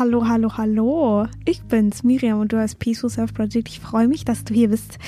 Hallo, 0.00 0.26
hallo, 0.26 0.56
hallo. 0.56 1.26
Ich 1.44 1.60
bin's, 1.64 2.02
Miriam, 2.04 2.40
und 2.40 2.54
du 2.54 2.58
hast 2.58 2.78
Peaceful 2.78 3.10
Self 3.10 3.34
Project. 3.34 3.68
Ich 3.68 3.80
freue 3.80 4.08
mich, 4.08 4.24
dass 4.24 4.44
du 4.44 4.54
hier 4.54 4.70
bist. 4.70 4.98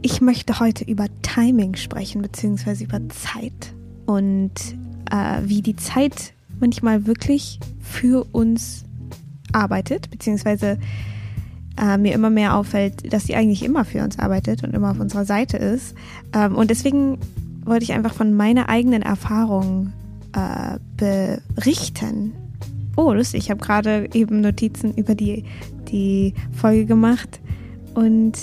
Ich 0.00 0.22
möchte 0.22 0.60
heute 0.60 0.82
über 0.84 1.08
Timing 1.20 1.76
sprechen, 1.76 2.22
beziehungsweise 2.22 2.84
über 2.84 3.06
Zeit 3.10 3.74
und 4.06 4.52
äh, 5.10 5.42
wie 5.42 5.60
die 5.60 5.76
Zeit 5.76 6.32
manchmal 6.58 7.06
wirklich 7.06 7.60
für 7.82 8.26
uns 8.32 8.86
arbeitet, 9.52 10.10
beziehungsweise 10.10 10.78
äh, 11.78 11.98
mir 11.98 12.14
immer 12.14 12.30
mehr 12.30 12.56
auffällt, 12.56 13.12
dass 13.12 13.24
sie 13.24 13.36
eigentlich 13.36 13.62
immer 13.62 13.84
für 13.84 14.02
uns 14.02 14.18
arbeitet 14.18 14.64
und 14.64 14.72
immer 14.72 14.92
auf 14.92 15.00
unserer 15.00 15.26
Seite 15.26 15.58
ist. 15.58 15.94
Ähm, 16.32 16.56
und 16.56 16.70
deswegen 16.70 17.18
wollte 17.66 17.84
ich 17.84 17.92
einfach 17.92 18.14
von 18.14 18.32
meiner 18.32 18.70
eigenen 18.70 19.02
Erfahrung 19.02 19.92
äh, 20.32 20.78
berichten. 20.96 22.32
Oh, 23.00 23.14
lustig, 23.14 23.44
ich 23.44 23.50
habe 23.50 23.64
gerade 23.64 24.10
eben 24.12 24.42
Notizen 24.42 24.92
über 24.94 25.14
die, 25.14 25.44
die 25.90 26.34
Folge 26.52 26.84
gemacht 26.84 27.40
und 27.94 28.34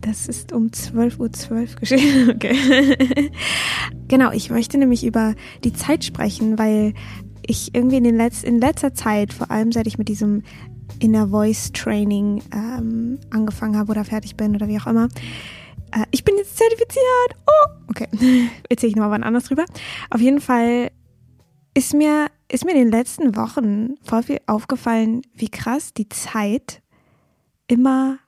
das 0.00 0.28
ist 0.28 0.50
um 0.52 0.68
12.12 0.68 1.18
Uhr 1.18 1.26
.12 1.26 1.78
geschehen. 1.78 2.30
Okay. 2.34 3.30
genau, 4.08 4.32
ich 4.32 4.48
möchte 4.48 4.78
nämlich 4.78 5.04
über 5.04 5.34
die 5.62 5.74
Zeit 5.74 6.06
sprechen, 6.06 6.58
weil 6.58 6.94
ich 7.46 7.74
irgendwie 7.74 7.98
in, 7.98 8.16
Letz 8.16 8.44
in 8.44 8.60
letzter 8.60 8.94
Zeit, 8.94 9.34
vor 9.34 9.50
allem 9.50 9.72
seit 9.72 9.86
ich 9.86 9.98
mit 9.98 10.08
diesem 10.08 10.42
Inner 10.98 11.28
Voice 11.28 11.70
Training 11.72 12.42
ähm, 12.54 13.18
angefangen 13.28 13.76
habe 13.76 13.90
oder 13.90 14.04
fertig 14.06 14.38
bin 14.38 14.54
oder 14.54 14.68
wie 14.68 14.80
auch 14.80 14.86
immer, 14.86 15.08
äh, 15.92 16.06
ich 16.12 16.24
bin 16.24 16.38
jetzt 16.38 16.56
zertifiziert. 16.56 17.36
Oh, 17.46 17.68
okay. 17.88 18.08
Erzähle 18.70 18.88
ich 18.88 18.96
nochmal 18.96 19.10
wann 19.10 19.22
anders 19.22 19.44
drüber. 19.44 19.66
Auf 20.08 20.22
jeden 20.22 20.40
Fall 20.40 20.90
ist 21.74 21.92
mir, 21.92 22.28
ist 22.50 22.64
mir 22.64 22.72
in 22.72 22.78
den 22.78 22.90
letzten 22.90 23.36
Wochen 23.36 23.96
voll 24.02 24.22
viel 24.22 24.40
aufgefallen, 24.46 25.22
wie 25.34 25.50
krass 25.50 25.92
die 25.92 26.08
Zeit 26.08 26.82
immer, 27.66 28.18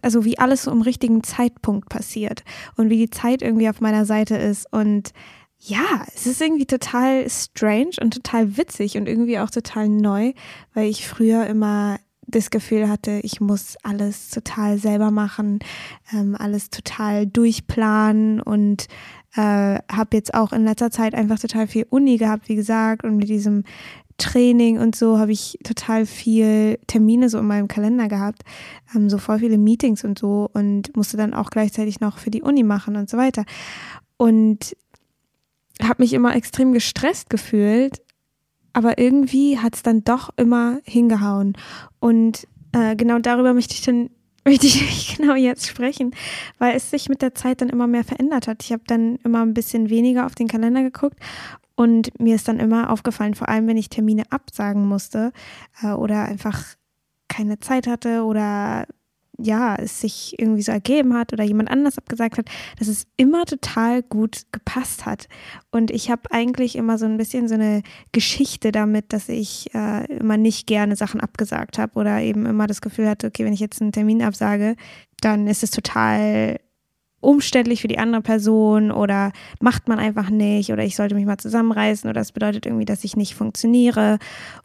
also 0.00 0.24
wie 0.24 0.38
alles 0.38 0.64
so 0.64 0.70
im 0.70 0.82
richtigen 0.82 1.22
Zeitpunkt 1.22 1.88
passiert 1.88 2.44
und 2.76 2.90
wie 2.90 2.98
die 2.98 3.10
Zeit 3.10 3.42
irgendwie 3.42 3.68
auf 3.68 3.80
meiner 3.80 4.06
Seite 4.06 4.36
ist. 4.36 4.72
Und 4.72 5.12
ja, 5.58 6.04
es 6.14 6.26
ist 6.26 6.40
irgendwie 6.40 6.66
total 6.66 7.28
strange 7.28 7.92
und 8.00 8.14
total 8.14 8.56
witzig 8.56 8.96
und 8.96 9.06
irgendwie 9.06 9.38
auch 9.38 9.50
total 9.50 9.88
neu, 9.88 10.32
weil 10.74 10.88
ich 10.88 11.06
früher 11.06 11.46
immer 11.46 11.98
das 12.26 12.50
Gefühl 12.50 12.88
hatte, 12.88 13.20
ich 13.22 13.40
muss 13.40 13.76
alles 13.82 14.30
total 14.30 14.78
selber 14.78 15.10
machen, 15.10 15.58
ähm, 16.12 16.34
alles 16.38 16.70
total 16.70 17.26
durchplanen 17.26 18.40
und 18.40 18.86
äh, 19.34 19.78
habe 19.90 20.08
jetzt 20.16 20.34
auch 20.34 20.52
in 20.52 20.64
letzter 20.64 20.90
Zeit 20.90 21.14
einfach 21.14 21.38
total 21.38 21.66
viel 21.66 21.86
Uni 21.90 22.16
gehabt, 22.16 22.48
wie 22.48 22.54
gesagt, 22.54 23.04
und 23.04 23.16
mit 23.16 23.28
diesem 23.28 23.64
Training 24.18 24.78
und 24.78 24.94
so 24.94 25.18
habe 25.18 25.32
ich 25.32 25.58
total 25.64 26.06
viel 26.06 26.78
Termine 26.86 27.28
so 27.28 27.38
in 27.38 27.46
meinem 27.46 27.66
Kalender 27.66 28.08
gehabt, 28.08 28.42
ähm, 28.94 29.08
so 29.08 29.18
voll 29.18 29.38
viele 29.38 29.58
Meetings 29.58 30.04
und 30.04 30.18
so 30.18 30.50
und 30.52 30.94
musste 30.96 31.16
dann 31.16 31.34
auch 31.34 31.50
gleichzeitig 31.50 32.00
noch 32.00 32.18
für 32.18 32.30
die 32.30 32.42
Uni 32.42 32.62
machen 32.62 32.96
und 32.96 33.08
so 33.08 33.16
weiter. 33.16 33.44
Und 34.18 34.76
habe 35.82 36.02
mich 36.02 36.12
immer 36.12 36.36
extrem 36.36 36.72
gestresst 36.72 37.30
gefühlt 37.30 38.02
aber 38.72 38.98
irgendwie 38.98 39.58
hat 39.58 39.74
es 39.74 39.82
dann 39.82 40.04
doch 40.04 40.30
immer 40.36 40.80
hingehauen. 40.84 41.56
Und 42.00 42.46
äh, 42.72 42.96
genau 42.96 43.18
darüber 43.18 43.52
möchte 43.52 43.74
ich 43.74 43.82
dann 43.82 44.10
möchte 44.44 44.66
ich 44.66 45.16
genau 45.16 45.34
jetzt 45.34 45.66
sprechen, 45.66 46.14
weil 46.58 46.76
es 46.76 46.90
sich 46.90 47.08
mit 47.08 47.22
der 47.22 47.34
Zeit 47.34 47.60
dann 47.60 47.68
immer 47.68 47.86
mehr 47.86 48.04
verändert 48.04 48.48
hat. 48.48 48.62
Ich 48.62 48.72
habe 48.72 48.82
dann 48.86 49.16
immer 49.24 49.42
ein 49.42 49.54
bisschen 49.54 49.88
weniger 49.88 50.26
auf 50.26 50.34
den 50.34 50.48
Kalender 50.48 50.82
geguckt 50.82 51.18
und 51.74 52.18
mir 52.20 52.34
ist 52.34 52.48
dann 52.48 52.60
immer 52.60 52.90
aufgefallen, 52.90 53.34
vor 53.34 53.48
allem 53.48 53.66
wenn 53.66 53.76
ich 53.76 53.88
Termine 53.88 54.24
absagen 54.30 54.86
musste 54.86 55.32
äh, 55.82 55.92
oder 55.92 56.24
einfach 56.24 56.62
keine 57.28 57.60
Zeit 57.60 57.86
hatte 57.86 58.24
oder 58.24 58.86
ja, 59.38 59.76
es 59.76 60.00
sich 60.00 60.34
irgendwie 60.38 60.62
so 60.62 60.72
ergeben 60.72 61.14
hat 61.14 61.32
oder 61.32 61.44
jemand 61.44 61.70
anders 61.70 61.98
abgesagt 61.98 62.38
hat, 62.38 62.46
dass 62.78 62.88
es 62.88 63.06
immer 63.16 63.44
total 63.44 64.02
gut 64.02 64.42
gepasst 64.52 65.06
hat. 65.06 65.28
Und 65.70 65.90
ich 65.90 66.10
habe 66.10 66.22
eigentlich 66.30 66.76
immer 66.76 66.98
so 66.98 67.06
ein 67.06 67.16
bisschen 67.16 67.48
so 67.48 67.54
eine 67.54 67.82
Geschichte 68.12 68.72
damit, 68.72 69.12
dass 69.12 69.28
ich 69.28 69.74
äh, 69.74 70.04
immer 70.18 70.36
nicht 70.36 70.66
gerne 70.66 70.96
Sachen 70.96 71.20
abgesagt 71.20 71.78
habe 71.78 71.98
oder 71.98 72.20
eben 72.20 72.46
immer 72.46 72.66
das 72.66 72.82
Gefühl 72.82 73.08
hatte, 73.08 73.26
okay, 73.26 73.44
wenn 73.44 73.54
ich 73.54 73.60
jetzt 73.60 73.80
einen 73.80 73.92
Termin 73.92 74.22
absage, 74.22 74.76
dann 75.20 75.46
ist 75.46 75.62
es 75.62 75.70
total 75.70 76.58
umständlich 77.20 77.80
für 77.80 77.88
die 77.88 77.98
andere 77.98 78.20
Person 78.20 78.90
oder 78.90 79.32
macht 79.60 79.88
man 79.88 80.00
einfach 80.00 80.28
nicht 80.28 80.72
oder 80.72 80.82
ich 80.84 80.96
sollte 80.96 81.14
mich 81.14 81.24
mal 81.24 81.38
zusammenreißen 81.38 82.10
oder 82.10 82.20
es 82.20 82.32
bedeutet 82.32 82.66
irgendwie, 82.66 82.84
dass 82.84 83.04
ich 83.04 83.16
nicht 83.16 83.36
funktioniere 83.36 84.18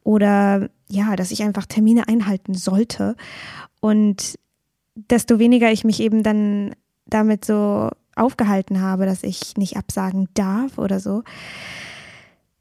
oder 0.04 0.68
ja, 0.90 1.16
dass 1.16 1.32
ich 1.32 1.44
einfach 1.44 1.68
Termine 1.68 2.08
einhalten 2.08 2.56
sollte. 2.56 3.16
Und 3.80 4.40
desto 4.98 5.40
weniger 5.40 5.72
ich 5.72 5.84
mich 5.84 6.00
eben 6.00 6.24
dann 6.24 6.76
damit 7.06 7.46
so 7.46 7.90
aufgehalten 8.16 8.82
habe, 8.82 9.06
dass 9.06 9.24
ich 9.24 9.56
nicht 9.58 9.78
absagen 9.78 10.28
darf 10.34 10.78
oder 10.78 11.00
so, 11.00 11.24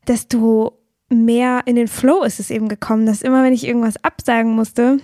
desto 0.07 0.79
mehr 1.09 1.63
in 1.67 1.77
den 1.77 1.89
Flow 1.89 2.23
ist 2.23 2.41
es 2.41 2.51
eben 2.51 2.69
gekommen, 2.69 3.07
dass 3.07 3.23
immer, 3.23 3.43
wenn 3.43 3.53
ich 3.53 3.67
irgendwas 3.67 4.03
absagen 4.05 4.53
musste 4.53 4.99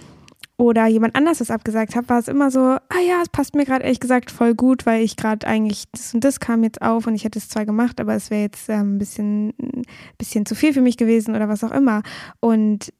oder 0.56 0.86
jemand 0.86 1.16
anders 1.16 1.40
was 1.40 1.50
abgesagt 1.50 1.96
hat, 1.96 2.08
war 2.08 2.18
es 2.18 2.28
immer 2.28 2.50
so, 2.50 2.60
ah 2.60 3.00
ja, 3.06 3.20
es 3.22 3.28
passt 3.28 3.54
mir 3.54 3.64
gerade 3.64 3.84
ehrlich 3.84 4.00
gesagt 4.00 4.30
voll 4.30 4.54
gut, 4.54 4.84
weil 4.84 5.02
ich 5.02 5.16
gerade 5.16 5.46
eigentlich 5.46 5.84
das 5.92 6.12
und 6.12 6.22
das 6.22 6.40
kam 6.40 6.62
jetzt 6.62 6.82
auf 6.82 7.06
und 7.06 7.14
ich 7.14 7.24
hätte 7.24 7.38
es 7.38 7.48
zwar 7.48 7.64
gemacht, 7.64 8.00
aber 8.00 8.14
es 8.14 8.30
wäre 8.30 8.42
jetzt 8.42 8.68
ähm, 8.68 8.96
ein 8.96 8.98
bisschen, 8.98 9.54
ein 9.60 9.82
bisschen 10.18 10.44
zu 10.44 10.54
viel 10.54 10.72
für 10.72 10.80
mich 10.80 10.96
gewesen 10.96 11.34
oder 11.34 11.48
was 11.48 11.64
auch 11.64 11.72
immer. 11.72 12.02
Und 12.40 12.92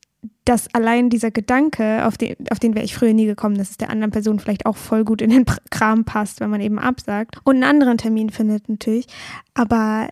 dass 0.44 0.72
allein 0.74 1.10
dieser 1.10 1.30
Gedanke, 1.30 2.06
auf 2.06 2.16
den, 2.16 2.36
auf 2.50 2.58
den 2.58 2.74
wäre 2.74 2.84
ich 2.84 2.94
früher 2.94 3.12
nie 3.12 3.26
gekommen, 3.26 3.56
dass 3.56 3.70
es 3.70 3.76
der 3.76 3.90
anderen 3.90 4.10
Person 4.10 4.38
vielleicht 4.38 4.66
auch 4.66 4.76
voll 4.76 5.04
gut 5.04 5.22
in 5.22 5.30
den 5.30 5.44
Kram 5.70 6.04
passt, 6.04 6.40
wenn 6.40 6.50
man 6.50 6.60
eben 6.60 6.78
absagt 6.78 7.36
und 7.44 7.56
einen 7.56 7.64
anderen 7.64 7.98
Termin 7.98 8.30
findet 8.30 8.68
natürlich. 8.68 9.06
Aber 9.54 10.08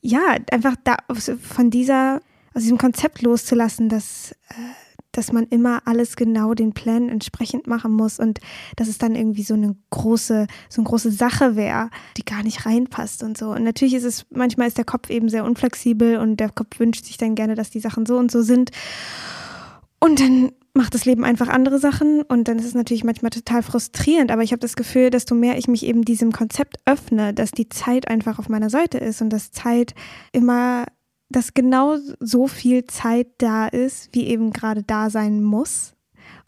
ja, 0.00 0.36
einfach 0.50 0.76
da 0.84 0.96
von 1.40 1.70
dieser, 1.70 2.20
aus 2.54 2.62
diesem 2.62 2.78
Konzept 2.78 3.22
loszulassen, 3.22 3.88
dass 3.88 4.32
äh, 4.50 4.87
dass 5.12 5.32
man 5.32 5.44
immer 5.44 5.82
alles 5.86 6.16
genau 6.16 6.54
den 6.54 6.72
Plänen 6.74 7.08
entsprechend 7.08 7.66
machen 7.66 7.92
muss 7.92 8.18
und 8.18 8.40
dass 8.76 8.88
es 8.88 8.98
dann 8.98 9.14
irgendwie 9.14 9.42
so 9.42 9.54
eine 9.54 9.76
große, 9.90 10.46
so 10.68 10.80
eine 10.80 10.88
große 10.88 11.10
Sache 11.10 11.56
wäre, 11.56 11.90
die 12.16 12.24
gar 12.24 12.42
nicht 12.42 12.66
reinpasst 12.66 13.22
und 13.22 13.38
so. 13.38 13.50
Und 13.50 13.64
natürlich 13.64 13.94
ist 13.94 14.04
es, 14.04 14.26
manchmal 14.30 14.68
ist 14.68 14.78
der 14.78 14.84
Kopf 14.84 15.10
eben 15.10 15.28
sehr 15.28 15.44
unflexibel 15.44 16.18
und 16.18 16.38
der 16.38 16.50
Kopf 16.50 16.78
wünscht 16.78 17.04
sich 17.04 17.16
dann 17.16 17.34
gerne, 17.34 17.54
dass 17.54 17.70
die 17.70 17.80
Sachen 17.80 18.06
so 18.06 18.16
und 18.16 18.30
so 18.30 18.42
sind. 18.42 18.70
Und 20.00 20.20
dann 20.20 20.52
macht 20.74 20.94
das 20.94 21.04
Leben 21.04 21.24
einfach 21.24 21.48
andere 21.48 21.78
Sachen 21.78 22.22
und 22.22 22.46
dann 22.46 22.58
ist 22.58 22.66
es 22.66 22.74
natürlich 22.74 23.02
manchmal 23.02 23.30
total 23.30 23.62
frustrierend, 23.62 24.30
aber 24.30 24.42
ich 24.42 24.52
habe 24.52 24.60
das 24.60 24.76
Gefühl, 24.76 25.10
desto 25.10 25.34
mehr 25.34 25.58
ich 25.58 25.66
mich 25.66 25.84
eben 25.84 26.02
diesem 26.02 26.30
Konzept 26.30 26.76
öffne, 26.86 27.34
dass 27.34 27.50
die 27.50 27.68
Zeit 27.68 28.06
einfach 28.06 28.38
auf 28.38 28.48
meiner 28.48 28.70
Seite 28.70 28.98
ist 28.98 29.20
und 29.20 29.30
dass 29.30 29.50
Zeit 29.50 29.94
immer 30.32 30.86
dass 31.30 31.54
genau 31.54 31.96
so 32.20 32.46
viel 32.46 32.84
Zeit 32.84 33.28
da 33.38 33.66
ist, 33.66 34.08
wie 34.12 34.26
eben 34.26 34.52
gerade 34.52 34.82
da 34.82 35.10
sein 35.10 35.42
muss. 35.42 35.94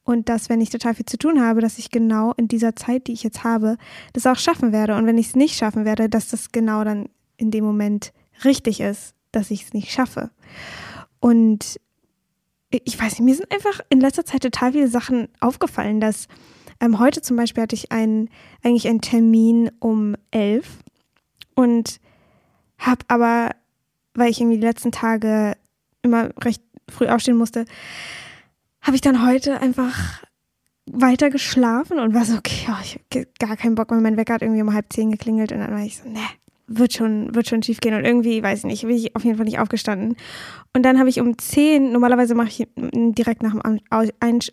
Und 0.02 0.28
dass, 0.28 0.48
wenn 0.48 0.60
ich 0.60 0.70
total 0.70 0.94
viel 0.94 1.06
zu 1.06 1.18
tun 1.18 1.40
habe, 1.40 1.60
dass 1.60 1.78
ich 1.78 1.90
genau 1.90 2.32
in 2.36 2.48
dieser 2.48 2.74
Zeit, 2.74 3.06
die 3.06 3.12
ich 3.12 3.22
jetzt 3.22 3.44
habe, 3.44 3.76
das 4.12 4.26
auch 4.26 4.38
schaffen 4.38 4.72
werde. 4.72 4.96
Und 4.96 5.06
wenn 5.06 5.18
ich 5.18 5.28
es 5.28 5.36
nicht 5.36 5.56
schaffen 5.56 5.84
werde, 5.84 6.08
dass 6.08 6.28
das 6.28 6.50
genau 6.52 6.82
dann 6.84 7.08
in 7.36 7.50
dem 7.50 7.64
Moment 7.64 8.12
richtig 8.44 8.80
ist, 8.80 9.14
dass 9.32 9.50
ich 9.50 9.64
es 9.64 9.72
nicht 9.74 9.92
schaffe. 9.92 10.30
Und 11.20 11.78
ich 12.70 12.98
weiß 12.98 13.12
nicht, 13.12 13.20
mir 13.20 13.34
sind 13.34 13.52
einfach 13.52 13.80
in 13.90 14.00
letzter 14.00 14.24
Zeit 14.24 14.42
total 14.42 14.72
viele 14.72 14.88
Sachen 14.88 15.28
aufgefallen, 15.40 16.00
dass 16.00 16.28
ähm, 16.80 16.98
heute 16.98 17.20
zum 17.20 17.36
Beispiel 17.36 17.62
hatte 17.62 17.74
ich 17.74 17.92
einen, 17.92 18.30
eigentlich 18.62 18.88
einen 18.88 19.02
Termin 19.02 19.70
um 19.80 20.16
elf 20.30 20.78
und 21.54 22.00
habe 22.78 23.04
aber 23.08 23.50
weil 24.14 24.30
ich 24.30 24.40
irgendwie 24.40 24.58
die 24.58 24.66
letzten 24.66 24.92
Tage 24.92 25.54
immer 26.02 26.30
recht 26.42 26.62
früh 26.88 27.06
aufstehen 27.06 27.36
musste, 27.36 27.64
habe 28.82 28.96
ich 28.96 29.00
dann 29.00 29.26
heute 29.26 29.60
einfach 29.60 30.22
weiter 30.86 31.30
geschlafen 31.30 31.98
und 31.98 32.14
war 32.14 32.24
so, 32.24 32.36
okay, 32.36 32.66
oh, 32.68 32.80
ich 32.82 32.98
habe 33.14 33.26
gar 33.38 33.56
keinen 33.56 33.74
Bock 33.74 33.90
mehr. 33.90 34.00
Mein 34.00 34.16
Wecker 34.16 34.34
hat 34.34 34.42
irgendwie 34.42 34.62
um 34.62 34.72
halb 34.72 34.92
zehn 34.92 35.10
geklingelt 35.10 35.52
und 35.52 35.58
dann 35.58 35.72
war 35.72 35.84
ich 35.84 35.98
so, 35.98 36.08
ne, 36.08 36.20
wird 36.72 36.92
schon, 36.92 37.34
wird 37.34 37.48
schon 37.48 37.62
schief 37.62 37.80
gehen. 37.80 37.94
Und 37.94 38.04
irgendwie, 38.04 38.42
weiß 38.42 38.60
ich 38.60 38.64
nicht, 38.64 38.82
bin 38.86 38.96
ich 38.96 39.16
auf 39.16 39.24
jeden 39.24 39.36
Fall 39.36 39.44
nicht 39.44 39.58
aufgestanden. 39.58 40.16
Und 40.72 40.84
dann 40.84 40.98
habe 41.00 41.08
ich 41.08 41.20
um 41.20 41.36
10, 41.36 41.90
normalerweise 41.90 42.36
mache 42.36 42.48
ich 42.48 42.68
direkt 42.76 43.42
nach 43.42 43.52
dem 43.52 43.80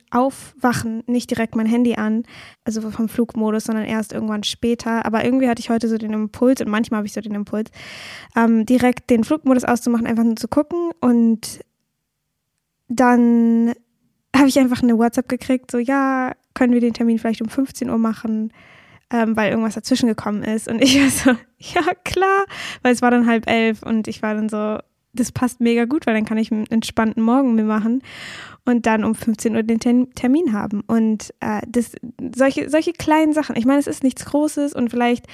Aufwachen 0.10 1.04
nicht 1.06 1.30
direkt 1.30 1.56
mein 1.56 1.68
Handy 1.68 1.94
an, 1.94 2.24
also 2.66 2.82
vom 2.90 3.08
Flugmodus, 3.08 3.66
sondern 3.66 3.86
erst 3.86 4.14
irgendwann 4.14 4.44
später. 4.44 5.06
Aber 5.06 5.24
irgendwie 5.24 5.48
hatte 5.48 5.60
ich 5.60 5.70
heute 5.70 5.88
so 5.88 5.98
den 5.98 6.12
Impuls, 6.12 6.60
und 6.60 6.70
manchmal 6.70 6.98
habe 6.98 7.08
ich 7.08 7.14
so 7.14 7.22
den 7.22 7.36
Impuls, 7.36 7.70
ähm, 8.36 8.66
direkt 8.66 9.12
den 9.12 9.24
Flugmodus 9.24 9.64
auszumachen, 9.64 10.08
einfach 10.08 10.24
nur 10.24 10.38
zu 10.38 10.48
gucken. 10.48 10.90
Und 11.00 11.60
dann 12.88 13.74
habe 14.36 14.48
ich 14.48 14.58
einfach 14.58 14.82
eine 14.82 14.98
WhatsApp 14.98 15.30
gekriegt, 15.30 15.70
so 15.70 15.78
ja, 15.78 16.34
können 16.56 16.74
wir 16.74 16.82
den 16.82 16.94
Termin 16.94 17.20
vielleicht 17.20 17.42
um 17.44 17.50
15 17.50 17.92
Uhr 17.92 18.00
machen? 18.00 18.52
Ähm, 19.12 19.36
weil 19.36 19.52
irgendwas 19.52 19.76
dazwischen 19.76 20.08
gekommen 20.08 20.44
ist. 20.44 20.68
Und 20.68 20.82
ich 20.82 21.00
war 21.02 21.10
so, 21.10 21.40
ja 21.58 21.94
klar, 22.04 22.46
weil 22.82 22.94
es 22.94 23.02
war 23.02 23.12
dann 23.12 23.28
halb 23.28 23.50
elf 23.50 23.84
und 23.84 24.08
ich 24.08 24.22
war 24.22 24.34
dann 24.34 24.50
so, 24.50 24.80
das 25.14 25.32
passt 25.32 25.60
mega 25.60 25.86
gut, 25.86 26.06
weil 26.06 26.14
dann 26.14 26.26
kann 26.26 26.38
ich 26.38 26.52
einen 26.52 26.68
entspannten 26.68 27.24
Morgen 27.24 27.56
mir 27.56 27.64
machen 27.64 28.04
und 28.66 28.86
dann 28.86 29.04
um 29.04 29.16
15 29.16 29.56
Uhr 29.56 29.64
den 29.64 29.80
Termin 30.14 30.54
haben. 30.54 30.82
Und 30.82 31.34
äh, 31.40 31.62
das, 31.68 31.94
solche, 32.36 32.70
solche 32.70 32.94
kleinen 32.94 33.34
Sachen, 33.34 33.56
ich 33.56 33.66
meine, 33.66 33.80
es 33.80 33.88
ist 33.88 34.04
nichts 34.04 34.26
Großes 34.26 34.74
und 34.74 34.90
vielleicht 34.90 35.26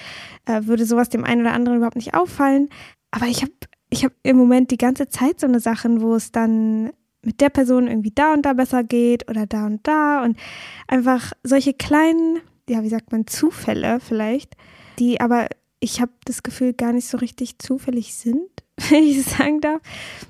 äh, 0.46 0.62
würde 0.66 0.86
sowas 0.86 1.10
dem 1.10 1.26
einen 1.26 1.42
oder 1.42 1.54
anderen 1.54 1.78
überhaupt 1.78 1.98
nicht 1.98 2.14
auffallen, 2.14 2.70
aber 3.12 3.28
ich 3.28 3.42
habe 3.42 3.52
ich 3.90 4.04
hab 4.04 4.14
im 4.24 4.38
Moment 4.38 4.72
die 4.72 4.78
ganze 4.78 5.08
Zeit 5.08 5.40
so 5.40 5.46
eine 5.46 5.60
Sachen, 5.60 6.02
wo 6.02 6.16
es 6.16 6.32
dann 6.32 6.92
mit 7.22 7.42
der 7.42 7.50
Person 7.50 7.88
irgendwie 7.88 8.12
da 8.14 8.34
und 8.34 8.44
da 8.44 8.54
besser 8.54 8.84
geht 8.84 9.30
oder 9.30 9.46
da 9.46 9.68
und 9.68 9.88
da 9.88 10.24
und 10.24 10.38
einfach 10.88 11.32
solche 11.44 11.74
kleinen, 11.74 12.40
ja, 12.70 12.84
wie 12.84 12.90
sagt 12.90 13.12
man, 13.12 13.28
Zufälle 13.28 14.00
vielleicht, 14.00 14.56
die 15.00 15.20
aber 15.20 15.48
ich 15.80 16.00
habe 16.00 16.14
das 16.26 16.44
Gefühl 16.44 16.74
gar 16.74 16.94
nicht 16.94 17.08
so 17.08 17.18
richtig 17.18 17.60
zufällig 17.60 18.16
sind, 18.16 18.48
wenn 18.90 19.04
ich 19.04 19.18
es 19.18 19.38
sagen 19.38 19.62
darf. 19.62 19.82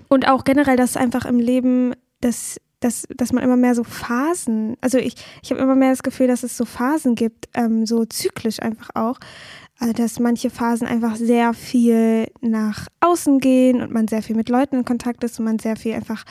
Und 0.10 0.28
auch 0.28 0.44
generell, 0.44 0.78
dass 0.78 0.98
einfach 0.98 1.26
im 1.26 1.40
Leben, 1.40 1.94
dass, 2.22 2.60
dass, 2.80 3.08
dass 3.16 3.32
man 3.32 3.44
immer 3.44 3.58
mehr 3.58 3.76
so 3.76 3.84
Phasen, 3.84 4.78
also 4.82 4.98
ich, 4.98 5.16
ich 5.44 5.52
habe 5.52 5.62
immer 5.62 5.76
mehr 5.76 5.92
das 5.92 6.04
Gefühl, 6.04 6.28
dass 6.28 6.44
es 6.44 6.58
so 6.58 6.66
Phasen 6.66 7.16
gibt, 7.16 7.50
ähm, 7.54 7.86
so 7.86 8.04
zyklisch 8.06 8.62
einfach 8.62 8.90
auch, 8.96 9.20
also 9.80 9.94
dass 9.94 10.20
manche 10.20 10.50
Phasen 10.50 10.88
einfach 10.88 11.16
sehr 11.16 11.54
viel 11.54 12.28
nach 12.42 12.88
außen 13.02 13.40
gehen 13.40 13.82
und 13.82 13.92
man 13.92 14.08
sehr 14.08 14.24
viel 14.24 14.36
mit 14.36 14.50
Leuten 14.50 14.78
in 14.78 14.86
Kontakt 14.86 15.24
ist 15.24 15.38
und 15.40 15.46
man 15.46 15.60
sehr 15.60 15.76
viel 15.76 15.94
einfach 15.94 16.26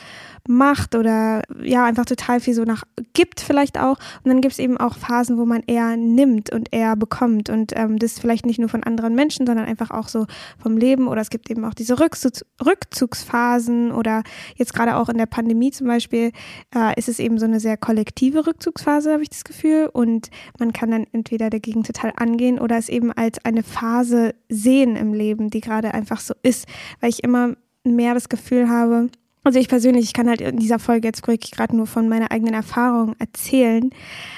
macht 0.49 0.95
oder 0.95 1.43
ja, 1.63 1.85
einfach 1.85 2.05
total 2.05 2.41
viel 2.41 2.55
so 2.55 2.65
nach 2.65 2.83
gibt 3.13 3.41
vielleicht 3.41 3.79
auch. 3.79 3.99
Und 4.25 4.27
dann 4.27 4.41
gibt 4.41 4.53
es 4.53 4.59
eben 4.59 4.77
auch 4.77 4.97
Phasen, 4.97 5.39
wo 5.39 5.45
man 5.45 5.63
eher 5.67 5.97
nimmt 5.97 6.53
und 6.53 6.73
eher 6.73 6.97
bekommt. 6.97 7.49
Und 7.51 7.73
ähm, 7.77 7.99
das 7.99 8.19
vielleicht 8.19 8.47
nicht 8.47 8.59
nur 8.59 8.69
von 8.69 8.83
anderen 8.83 9.15
Menschen, 9.15 9.47
sondern 9.47 9.67
einfach 9.67 9.91
auch 9.91 10.09
so 10.09 10.27
vom 10.59 10.77
Leben. 10.77 11.09
Oder 11.09 11.21
es 11.21 11.31
gibt 11.31 11.51
eben 11.51 11.65
auch 11.65 11.75
diese 11.75 12.01
Rückzug 12.01 12.33
Rückzugsphasen 12.65 13.93
oder 13.93 14.23
jetzt 14.57 14.75
gerade 14.75 14.97
auch 14.97 15.09
in 15.09 15.19
der 15.19 15.27
Pandemie 15.27 15.71
zum 15.71 15.87
Beispiel 15.87 16.33
äh, 16.75 16.99
ist 16.99 17.09
es 17.09 17.19
eben 17.19 17.39
so 17.39 17.45
eine 17.45 17.61
sehr 17.61 17.77
kollektive 17.77 18.47
Rückzugsphase, 18.47 19.13
habe 19.13 19.23
ich 19.23 19.31
das 19.31 19.45
Gefühl. 19.45 19.89
Und 19.93 20.31
man 20.59 20.73
kann 20.73 20.91
dann 20.91 21.07
entweder 21.13 21.51
dagegen 21.51 21.85
total 21.85 22.13
angehen 22.17 22.59
oder 22.59 22.77
es 22.77 22.89
eben 22.89 23.13
als 23.13 23.45
eine 23.45 23.63
Phase 23.63 24.35
sehen 24.49 24.97
im 24.97 25.15
Leben, 25.15 25.51
die 25.51 25.61
gerade 25.61 25.95
einfach 25.95 26.21
so 26.21 26.35
ist, 26.43 26.67
weil 27.01 27.11
ich 27.11 27.23
immer 27.23 27.55
mehr 27.85 28.15
das 28.15 28.29
Gefühl 28.29 28.69
habe, 28.69 29.09
also 29.45 29.59
ich 29.59 29.69
persönlich, 29.69 30.05
ich 30.05 30.13
kann 30.13 30.29
halt 30.29 30.41
in 30.41 30.59
dieser 30.59 30.79
Folge 30.79 31.09
jetzt 31.09 31.27
wirklich 31.27 31.51
gerade 31.51 31.77
nur 31.77 31.87
von 31.87 32.09
meiner 32.09 32.31
eigenen 32.31 32.55
Erfahrung 32.55 33.17
erzählen. 33.19 33.91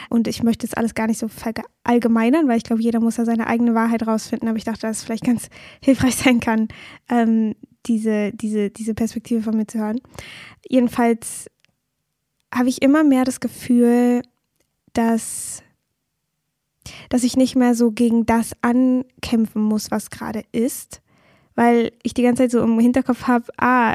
Und 0.09 0.29
ich 0.29 0.43
möchte 0.43 0.67
jetzt 0.67 0.79
alles 0.79 0.95
gar 0.95 1.07
nicht 1.07 1.19
so 1.19 1.29
verallgemeinern, 1.29 2.49
weil 2.49 2.57
ich 2.57 2.65
glaube, 2.65 2.81
jeder 2.81 3.01
muss 3.01 3.17
da 3.17 3.27
seine 3.27 3.47
eigene 3.47 3.75
Wahrheit 3.75 4.07
rausfinden, 4.07 4.49
aber 4.49 4.57
ich 4.57 4.65
dachte, 4.65 4.83
dass 4.83 4.99
es 4.99 5.05
vielleicht 5.05 5.25
ganz 5.25 5.49
hilfreich 5.83 6.17
sein 6.17 6.41
kann, 6.41 6.69
ähm, 7.11 7.55
diese, 7.87 8.33
diese, 8.33 8.71
diese 8.71 8.95
Perspektive 8.95 9.43
von 9.43 9.57
mir 9.57 9.67
zu 9.67 9.79
hören. 9.79 10.01
Jedenfalls 10.67 11.51
habe 12.55 12.71
ich 12.71 12.81
immer 12.81 13.05
mehr 13.05 13.25
das 13.25 13.41
Gefühl, 13.41 14.23
dass, 14.95 15.63
dass 17.11 17.25
ich 17.25 17.37
nicht 17.37 17.57
mehr 17.57 17.75
so 17.75 17.91
gegen 17.91 18.25
das 18.25 18.53
ankämpfen 18.63 19.61
muss, 19.61 19.91
was 19.91 20.09
gerade 20.09 20.45
ist, 20.53 21.03
weil 21.57 21.93
ich 22.03 22.15
die 22.15 22.23
ganze 22.23 22.45
Zeit 22.45 22.53
so 22.53 22.63
im 22.63 22.79
Hinterkopf 22.79 23.25
habe, 23.25 23.53
ah, 23.59 23.95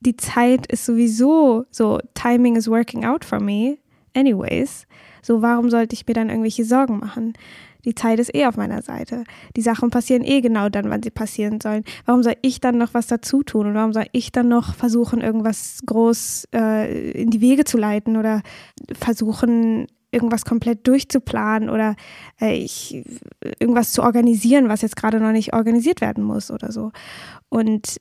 die 0.00 0.16
Zeit 0.16 0.66
ist 0.70 0.84
sowieso 0.84 1.64
so, 1.70 1.98
Timing 2.14 2.56
is 2.56 2.68
working 2.68 3.04
out 3.04 3.24
for 3.24 3.40
me, 3.40 3.78
anyways. 4.14 4.86
So, 5.22 5.42
warum 5.42 5.70
sollte 5.70 5.94
ich 5.94 6.06
mir 6.06 6.14
dann 6.14 6.30
irgendwelche 6.30 6.64
Sorgen 6.64 7.00
machen? 7.00 7.34
Die 7.84 7.94
Zeit 7.94 8.18
ist 8.18 8.34
eh 8.34 8.46
auf 8.46 8.56
meiner 8.56 8.82
Seite. 8.82 9.24
Die 9.56 9.62
Sachen 9.62 9.90
passieren 9.90 10.24
eh 10.24 10.40
genau 10.40 10.68
dann, 10.68 10.90
wann 10.90 11.02
sie 11.02 11.10
passieren 11.10 11.60
sollen. 11.60 11.84
Warum 12.04 12.22
soll 12.22 12.34
ich 12.42 12.60
dann 12.60 12.76
noch 12.76 12.92
was 12.92 13.06
dazu 13.06 13.42
tun? 13.42 13.68
Und 13.68 13.74
warum 13.74 13.92
soll 13.92 14.06
ich 14.12 14.32
dann 14.32 14.48
noch 14.48 14.74
versuchen, 14.74 15.20
irgendwas 15.20 15.80
groß 15.86 16.48
äh, 16.54 17.12
in 17.12 17.30
die 17.30 17.40
Wege 17.40 17.64
zu 17.64 17.78
leiten 17.78 18.16
oder 18.16 18.42
versuchen, 18.92 19.86
irgendwas 20.10 20.44
komplett 20.44 20.86
durchzuplanen 20.86 21.70
oder 21.70 21.94
äh, 22.40 22.56
ich, 22.56 23.04
irgendwas 23.58 23.92
zu 23.92 24.02
organisieren, 24.02 24.68
was 24.68 24.82
jetzt 24.82 24.96
gerade 24.96 25.20
noch 25.20 25.32
nicht 25.32 25.52
organisiert 25.52 26.00
werden 26.00 26.24
muss 26.24 26.50
oder 26.50 26.72
so. 26.72 26.92
Und 27.48 27.98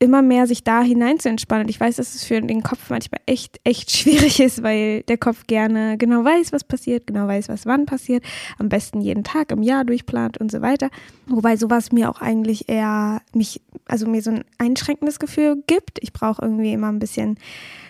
immer 0.00 0.22
mehr 0.22 0.46
sich 0.46 0.64
da 0.64 0.80
hinein 0.80 1.20
zu 1.20 1.28
entspannen. 1.28 1.68
Ich 1.68 1.78
weiß, 1.78 1.96
dass 1.96 2.14
es 2.14 2.24
für 2.24 2.40
den 2.40 2.62
Kopf 2.62 2.88
manchmal 2.88 3.20
echt, 3.26 3.60
echt 3.64 3.90
schwierig 3.96 4.40
ist, 4.40 4.62
weil 4.62 5.02
der 5.02 5.18
Kopf 5.18 5.46
gerne 5.46 5.98
genau 5.98 6.24
weiß, 6.24 6.52
was 6.52 6.64
passiert, 6.64 7.06
genau 7.06 7.28
weiß, 7.28 7.50
was 7.50 7.66
wann 7.66 7.84
passiert, 7.86 8.24
am 8.58 8.70
besten 8.70 9.02
jeden 9.02 9.24
Tag 9.24 9.52
im 9.52 9.62
Jahr 9.62 9.84
durchplant 9.84 10.38
und 10.38 10.50
so 10.50 10.62
weiter. 10.62 10.88
Wobei 11.26 11.56
sowas 11.56 11.92
mir 11.92 12.08
auch 12.10 12.22
eigentlich 12.22 12.68
eher 12.68 13.20
mich, 13.34 13.60
also 13.86 14.08
mir 14.08 14.22
so 14.22 14.30
ein 14.30 14.44
einschränkendes 14.56 15.18
Gefühl 15.18 15.62
gibt. 15.66 15.98
Ich 16.02 16.14
brauche 16.14 16.42
irgendwie 16.42 16.72
immer 16.72 16.88
ein 16.88 16.98
bisschen 16.98 17.38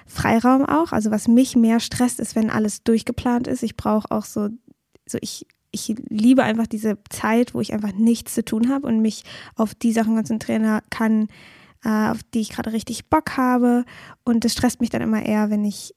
Freiraum 0.04 0.66
auch. 0.66 0.90
Also 0.90 1.12
was 1.12 1.28
mich 1.28 1.54
mehr 1.54 1.78
stresst, 1.78 2.18
ist, 2.18 2.34
wenn 2.34 2.50
alles 2.50 2.82
durchgeplant 2.82 3.46
ist. 3.46 3.62
Ich 3.62 3.76
brauche 3.76 4.10
auch 4.10 4.24
so, 4.24 4.48
so 5.06 5.16
ich 5.20 5.46
ich 5.72 5.94
liebe 6.08 6.42
einfach 6.42 6.66
diese 6.66 6.98
Zeit, 7.10 7.54
wo 7.54 7.60
ich 7.60 7.72
einfach 7.72 7.92
nichts 7.92 8.34
zu 8.34 8.44
tun 8.44 8.68
habe 8.70 8.88
und 8.88 9.00
mich 9.00 9.22
auf 9.54 9.72
die 9.72 9.92
Sachen 9.92 10.16
konzentrieren 10.16 10.80
kann, 10.90 11.28
auf 11.84 12.22
die 12.34 12.40
ich 12.40 12.50
gerade 12.50 12.72
richtig 12.72 13.08
Bock 13.08 13.36
habe. 13.36 13.84
Und 14.24 14.44
das 14.44 14.52
stresst 14.52 14.80
mich 14.80 14.90
dann 14.90 15.02
immer 15.02 15.24
eher, 15.24 15.50
wenn 15.50 15.64
ich 15.64 15.94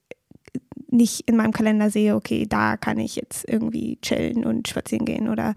nicht 0.87 1.27
in 1.27 1.35
meinem 1.35 1.51
Kalender 1.51 1.89
sehe, 1.89 2.15
okay, 2.15 2.45
da 2.47 2.77
kann 2.77 2.99
ich 2.99 3.15
jetzt 3.15 3.47
irgendwie 3.47 3.97
chillen 4.01 4.45
und 4.45 4.67
spazieren 4.67 5.05
gehen 5.05 5.27
oder 5.27 5.55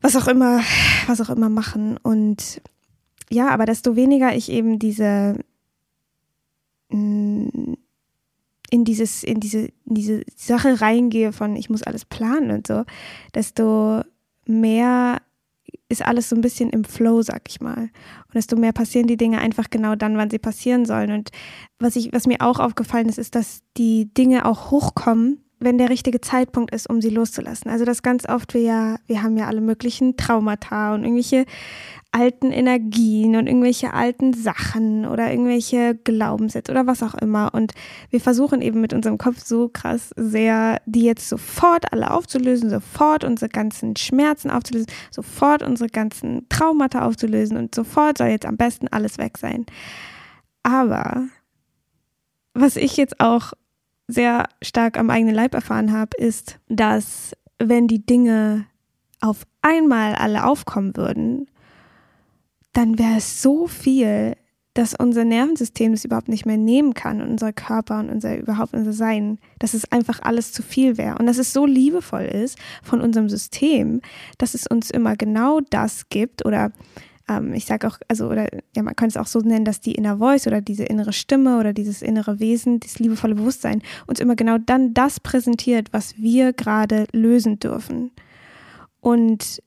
was 0.00 0.16
auch 0.16 0.28
immer, 0.28 0.60
was 1.06 1.20
auch 1.20 1.30
immer 1.30 1.48
machen. 1.48 1.96
Und 1.96 2.60
ja, 3.30 3.48
aber 3.48 3.64
desto 3.64 3.96
weniger 3.96 4.34
ich 4.34 4.50
eben 4.50 4.78
diese 4.78 5.36
mm, 6.90 7.74
in 8.70 8.84
dieses, 8.84 9.24
in 9.24 9.40
diese, 9.40 9.70
in 9.86 9.94
diese 9.94 10.22
Sache 10.36 10.80
reingehe 10.80 11.32
von 11.32 11.56
ich 11.56 11.70
muss 11.70 11.82
alles 11.82 12.04
planen 12.04 12.50
und 12.50 12.66
so, 12.66 12.84
desto 13.34 14.02
mehr 14.46 15.22
ist 15.88 16.04
alles 16.04 16.28
so 16.28 16.36
ein 16.36 16.42
bisschen 16.42 16.70
im 16.70 16.84
Flow, 16.84 17.22
sag 17.22 17.42
ich 17.48 17.60
mal. 17.60 17.78
Und 18.26 18.34
desto 18.34 18.56
mehr 18.56 18.72
passieren 18.72 19.06
die 19.06 19.16
Dinge 19.16 19.38
einfach 19.38 19.70
genau 19.70 19.94
dann, 19.94 20.16
wann 20.16 20.30
sie 20.30 20.38
passieren 20.38 20.84
sollen. 20.84 21.12
Und 21.12 21.30
was 21.78 21.96
ich, 21.96 22.12
was 22.12 22.26
mir 22.26 22.40
auch 22.40 22.60
aufgefallen 22.60 23.08
ist, 23.08 23.18
ist, 23.18 23.34
dass 23.34 23.62
die 23.76 24.12
Dinge 24.12 24.44
auch 24.44 24.70
hochkommen, 24.70 25.44
wenn 25.60 25.78
der 25.78 25.90
richtige 25.90 26.20
Zeitpunkt 26.20 26.72
ist, 26.72 26.88
um 26.88 27.00
sie 27.00 27.08
loszulassen. 27.08 27.70
Also 27.70 27.84
das 27.84 28.02
ganz 28.02 28.28
oft 28.28 28.54
wir 28.54 28.60
ja, 28.60 28.96
wir 29.06 29.22
haben 29.22 29.36
ja 29.36 29.46
alle 29.46 29.60
möglichen 29.60 30.16
Traumata 30.16 30.94
und 30.94 31.02
irgendwelche 31.02 31.46
alten 32.10 32.50
Energien 32.50 33.36
und 33.36 33.46
irgendwelche 33.46 33.92
alten 33.92 34.32
Sachen 34.32 35.06
oder 35.06 35.30
irgendwelche 35.30 35.94
Glaubenssätze 35.94 36.72
oder 36.72 36.86
was 36.86 37.02
auch 37.02 37.14
immer. 37.14 37.52
Und 37.52 37.74
wir 38.10 38.20
versuchen 38.20 38.62
eben 38.62 38.80
mit 38.80 38.94
unserem 38.94 39.18
Kopf 39.18 39.44
so 39.44 39.68
krass 39.68 40.10
sehr, 40.16 40.80
die 40.86 41.02
jetzt 41.02 41.28
sofort 41.28 41.92
alle 41.92 42.10
aufzulösen, 42.10 42.70
sofort 42.70 43.24
unsere 43.24 43.50
ganzen 43.50 43.94
Schmerzen 43.96 44.50
aufzulösen, 44.50 44.90
sofort 45.10 45.62
unsere 45.62 45.90
ganzen 45.90 46.48
Traumata 46.48 47.04
aufzulösen 47.04 47.56
und 47.58 47.74
sofort 47.74 48.18
soll 48.18 48.28
jetzt 48.28 48.46
am 48.46 48.56
besten 48.56 48.88
alles 48.88 49.18
weg 49.18 49.36
sein. 49.36 49.66
Aber 50.62 51.28
was 52.54 52.76
ich 52.76 52.96
jetzt 52.96 53.20
auch 53.20 53.52
sehr 54.08 54.48
stark 54.62 54.98
am 54.98 55.10
eigenen 55.10 55.34
Leib 55.34 55.54
erfahren 55.54 55.92
habe, 55.92 56.16
ist, 56.16 56.58
dass 56.68 57.32
wenn 57.58 57.86
die 57.86 58.04
Dinge 58.04 58.66
auf 59.20 59.46
einmal 59.60 60.14
alle 60.14 60.44
aufkommen 60.44 60.96
würden, 60.96 61.48
dann 62.78 62.96
wäre 62.96 63.16
es 63.16 63.42
so 63.42 63.66
viel, 63.66 64.36
dass 64.72 64.94
unser 64.94 65.24
Nervensystem 65.24 65.90
das 65.90 66.04
überhaupt 66.04 66.28
nicht 66.28 66.46
mehr 66.46 66.56
nehmen 66.56 66.94
kann 66.94 67.20
und 67.20 67.28
unser 67.28 67.52
Körper 67.52 67.98
und 67.98 68.08
unser 68.08 68.38
überhaupt 68.38 68.72
unser 68.72 68.92
Sein, 68.92 69.40
dass 69.58 69.74
es 69.74 69.90
einfach 69.90 70.20
alles 70.22 70.52
zu 70.52 70.62
viel 70.62 70.96
wäre 70.96 71.18
und 71.18 71.26
dass 71.26 71.38
es 71.38 71.52
so 71.52 71.66
liebevoll 71.66 72.22
ist 72.22 72.56
von 72.84 73.00
unserem 73.00 73.28
System, 73.28 74.00
dass 74.38 74.54
es 74.54 74.68
uns 74.68 74.92
immer 74.92 75.16
genau 75.16 75.58
das 75.70 76.08
gibt 76.08 76.46
oder 76.46 76.70
ähm, 77.28 77.52
ich 77.52 77.66
sage 77.66 77.88
auch, 77.88 77.98
also 78.06 78.28
oder 78.28 78.46
ja, 78.76 78.84
man 78.84 78.94
könnte 78.94 79.18
es 79.18 79.20
auch 79.20 79.26
so 79.26 79.40
nennen, 79.40 79.64
dass 79.64 79.80
die 79.80 79.96
Inner 79.96 80.18
Voice 80.18 80.46
oder 80.46 80.60
diese 80.60 80.84
innere 80.84 81.12
Stimme 81.12 81.58
oder 81.58 81.72
dieses 81.72 82.00
innere 82.00 82.38
Wesen, 82.38 82.78
dieses 82.78 83.00
liebevolle 83.00 83.34
Bewusstsein 83.34 83.82
uns 84.06 84.20
immer 84.20 84.36
genau 84.36 84.56
dann 84.58 84.94
das 84.94 85.18
präsentiert, 85.18 85.88
was 85.90 86.16
wir 86.16 86.52
gerade 86.52 87.08
lösen 87.12 87.58
dürfen. 87.58 88.12
Und 89.00 89.62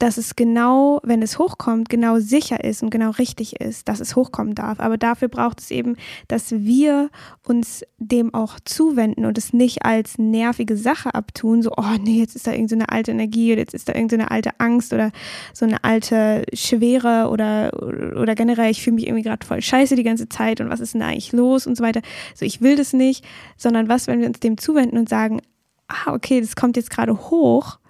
dass 0.00 0.16
es 0.16 0.34
genau, 0.34 0.98
wenn 1.02 1.20
es 1.20 1.38
hochkommt, 1.38 1.90
genau 1.90 2.18
sicher 2.18 2.64
ist 2.64 2.82
und 2.82 2.88
genau 2.88 3.10
richtig 3.10 3.60
ist, 3.60 3.86
dass 3.86 4.00
es 4.00 4.16
hochkommen 4.16 4.54
darf. 4.54 4.80
Aber 4.80 4.96
dafür 4.96 5.28
braucht 5.28 5.60
es 5.60 5.70
eben, 5.70 5.96
dass 6.26 6.52
wir 6.52 7.10
uns 7.46 7.84
dem 7.98 8.32
auch 8.32 8.58
zuwenden 8.64 9.26
und 9.26 9.36
es 9.36 9.52
nicht 9.52 9.84
als 9.84 10.16
nervige 10.16 10.78
Sache 10.78 11.14
abtun, 11.14 11.62
so, 11.62 11.72
oh 11.76 11.96
nee, 12.00 12.18
jetzt 12.18 12.34
ist 12.34 12.46
da 12.46 12.52
irgendeine 12.52 12.84
so 12.88 12.94
alte 12.94 13.10
Energie 13.10 13.52
oder 13.52 13.60
jetzt 13.60 13.74
ist 13.74 13.90
da 13.90 13.94
irgendeine 13.94 14.24
so 14.24 14.28
alte 14.30 14.50
Angst 14.58 14.94
oder 14.94 15.12
so 15.52 15.66
eine 15.66 15.84
alte 15.84 16.46
Schwere 16.54 17.28
oder, 17.30 17.70
oder 18.18 18.34
generell, 18.34 18.70
ich 18.70 18.82
fühle 18.82 18.94
mich 18.94 19.06
irgendwie 19.06 19.24
gerade 19.24 19.46
voll 19.46 19.60
scheiße 19.60 19.96
die 19.96 20.02
ganze 20.02 20.30
Zeit 20.30 20.62
und 20.62 20.70
was 20.70 20.80
ist 20.80 20.94
denn 20.94 21.02
da 21.02 21.08
eigentlich 21.08 21.32
los 21.32 21.66
und 21.66 21.76
so 21.76 21.84
weiter. 21.84 22.00
So, 22.34 22.46
ich 22.46 22.62
will 22.62 22.76
das 22.76 22.94
nicht, 22.94 23.22
sondern 23.58 23.90
was, 23.90 24.06
wenn 24.06 24.20
wir 24.20 24.28
uns 24.28 24.40
dem 24.40 24.56
zuwenden 24.56 24.96
und 24.96 25.10
sagen, 25.10 25.42
ah, 25.88 26.14
okay, 26.14 26.40
das 26.40 26.56
kommt 26.56 26.78
jetzt 26.78 26.90
gerade 26.90 27.14
hoch 27.28 27.80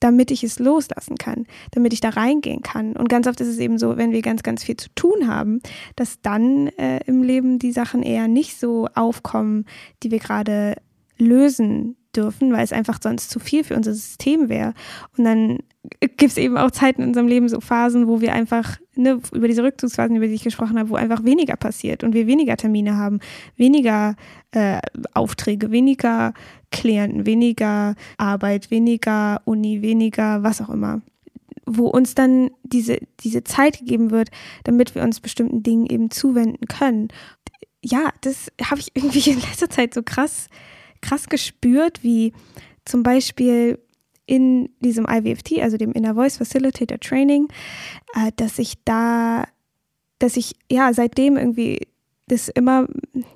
damit 0.00 0.30
ich 0.30 0.44
es 0.44 0.58
loslassen 0.58 1.16
kann, 1.16 1.46
damit 1.72 1.92
ich 1.92 2.00
da 2.00 2.10
reingehen 2.10 2.62
kann. 2.62 2.94
Und 2.96 3.08
ganz 3.08 3.26
oft 3.26 3.40
ist 3.40 3.48
es 3.48 3.58
eben 3.58 3.78
so, 3.78 3.96
wenn 3.96 4.12
wir 4.12 4.22
ganz, 4.22 4.42
ganz 4.42 4.62
viel 4.64 4.76
zu 4.76 4.88
tun 4.94 5.28
haben, 5.28 5.60
dass 5.94 6.20
dann 6.20 6.68
äh, 6.78 7.00
im 7.06 7.22
Leben 7.22 7.58
die 7.58 7.72
Sachen 7.72 8.02
eher 8.02 8.28
nicht 8.28 8.58
so 8.58 8.88
aufkommen, 8.94 9.64
die 10.02 10.10
wir 10.10 10.18
gerade 10.18 10.76
lösen 11.18 11.96
dürfen, 12.16 12.52
weil 12.52 12.64
es 12.64 12.72
einfach 12.72 12.98
sonst 13.02 13.30
zu 13.30 13.38
viel 13.38 13.64
für 13.64 13.74
unser 13.74 13.92
System 13.92 14.48
wäre. 14.48 14.74
Und 15.16 15.24
dann 15.24 15.58
gibt 16.00 16.22
es 16.22 16.36
eben 16.36 16.56
auch 16.56 16.70
Zeiten 16.70 17.02
in 17.02 17.08
unserem 17.08 17.28
Leben, 17.28 17.48
so 17.48 17.60
Phasen, 17.60 18.08
wo 18.08 18.20
wir 18.20 18.32
einfach, 18.32 18.78
ne, 18.94 19.20
über 19.32 19.48
diese 19.48 19.62
Rückzugsphasen, 19.62 20.16
über 20.16 20.26
die 20.26 20.34
ich 20.34 20.44
gesprochen 20.44 20.78
habe, 20.78 20.90
wo 20.90 20.96
einfach 20.96 21.24
weniger 21.24 21.56
passiert 21.56 22.04
und 22.04 22.14
wir 22.14 22.26
weniger 22.26 22.56
Termine 22.56 22.96
haben, 22.96 23.20
weniger 23.56 24.16
äh, 24.52 24.80
Aufträge, 25.14 25.70
weniger 25.70 26.34
Klienten, 26.70 27.26
weniger 27.26 27.94
Arbeit, 28.16 28.70
weniger 28.70 29.40
Uni, 29.44 29.82
weniger 29.82 30.42
was 30.42 30.60
auch 30.60 30.70
immer. 30.70 31.02
Wo 31.64 31.88
uns 31.88 32.14
dann 32.14 32.50
diese, 32.62 32.98
diese 33.20 33.44
Zeit 33.44 33.78
gegeben 33.78 34.10
wird, 34.10 34.30
damit 34.64 34.94
wir 34.94 35.02
uns 35.02 35.20
bestimmten 35.20 35.62
Dingen 35.62 35.86
eben 35.86 36.10
zuwenden 36.10 36.66
können. 36.68 37.08
Ja, 37.82 38.12
das 38.20 38.52
habe 38.62 38.80
ich 38.80 38.92
irgendwie 38.94 39.30
in 39.30 39.40
letzter 39.40 39.70
Zeit 39.70 39.94
so 39.94 40.02
krass 40.02 40.48
krass 41.06 41.28
gespürt, 41.28 42.02
wie 42.02 42.32
zum 42.84 43.02
Beispiel 43.02 43.78
in 44.26 44.70
diesem 44.80 45.06
IVFT, 45.08 45.60
also 45.60 45.76
dem 45.76 45.92
Inner 45.92 46.14
Voice 46.14 46.36
Facilitator 46.36 46.98
Training, 46.98 47.48
äh, 48.14 48.32
dass 48.36 48.58
ich 48.58 48.74
da, 48.84 49.44
dass 50.18 50.36
ich 50.36 50.56
ja 50.70 50.92
seitdem 50.92 51.36
irgendwie 51.36 51.86
das 52.28 52.48
immer 52.48 52.88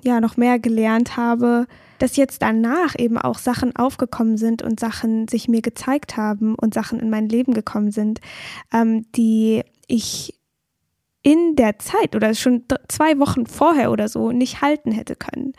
ja 0.03 0.19
noch 0.19 0.35
mehr 0.35 0.59
gelernt 0.59 1.15
habe, 1.15 1.65
dass 1.99 2.17
jetzt 2.17 2.41
danach 2.41 2.95
eben 2.97 3.17
auch 3.17 3.37
Sachen 3.37 3.75
aufgekommen 3.75 4.37
sind 4.37 4.63
und 4.63 4.79
Sachen 4.79 5.27
sich 5.29 5.47
mir 5.47 5.61
gezeigt 5.61 6.17
haben 6.17 6.55
und 6.55 6.73
Sachen 6.73 6.99
in 6.99 7.09
mein 7.09 7.29
Leben 7.29 7.53
gekommen 7.53 7.91
sind, 7.91 8.19
ähm, 8.73 9.05
die 9.13 9.63
ich 9.87 10.37
in 11.23 11.55
der 11.55 11.79
Zeit 11.79 12.15
oder 12.15 12.33
schon 12.33 12.63
zwei 12.87 13.19
Wochen 13.19 13.45
vorher 13.45 13.91
oder 13.91 14.09
so 14.09 14.31
nicht 14.31 14.61
halten 14.61 14.91
hätte 14.91 15.15
können. 15.15 15.53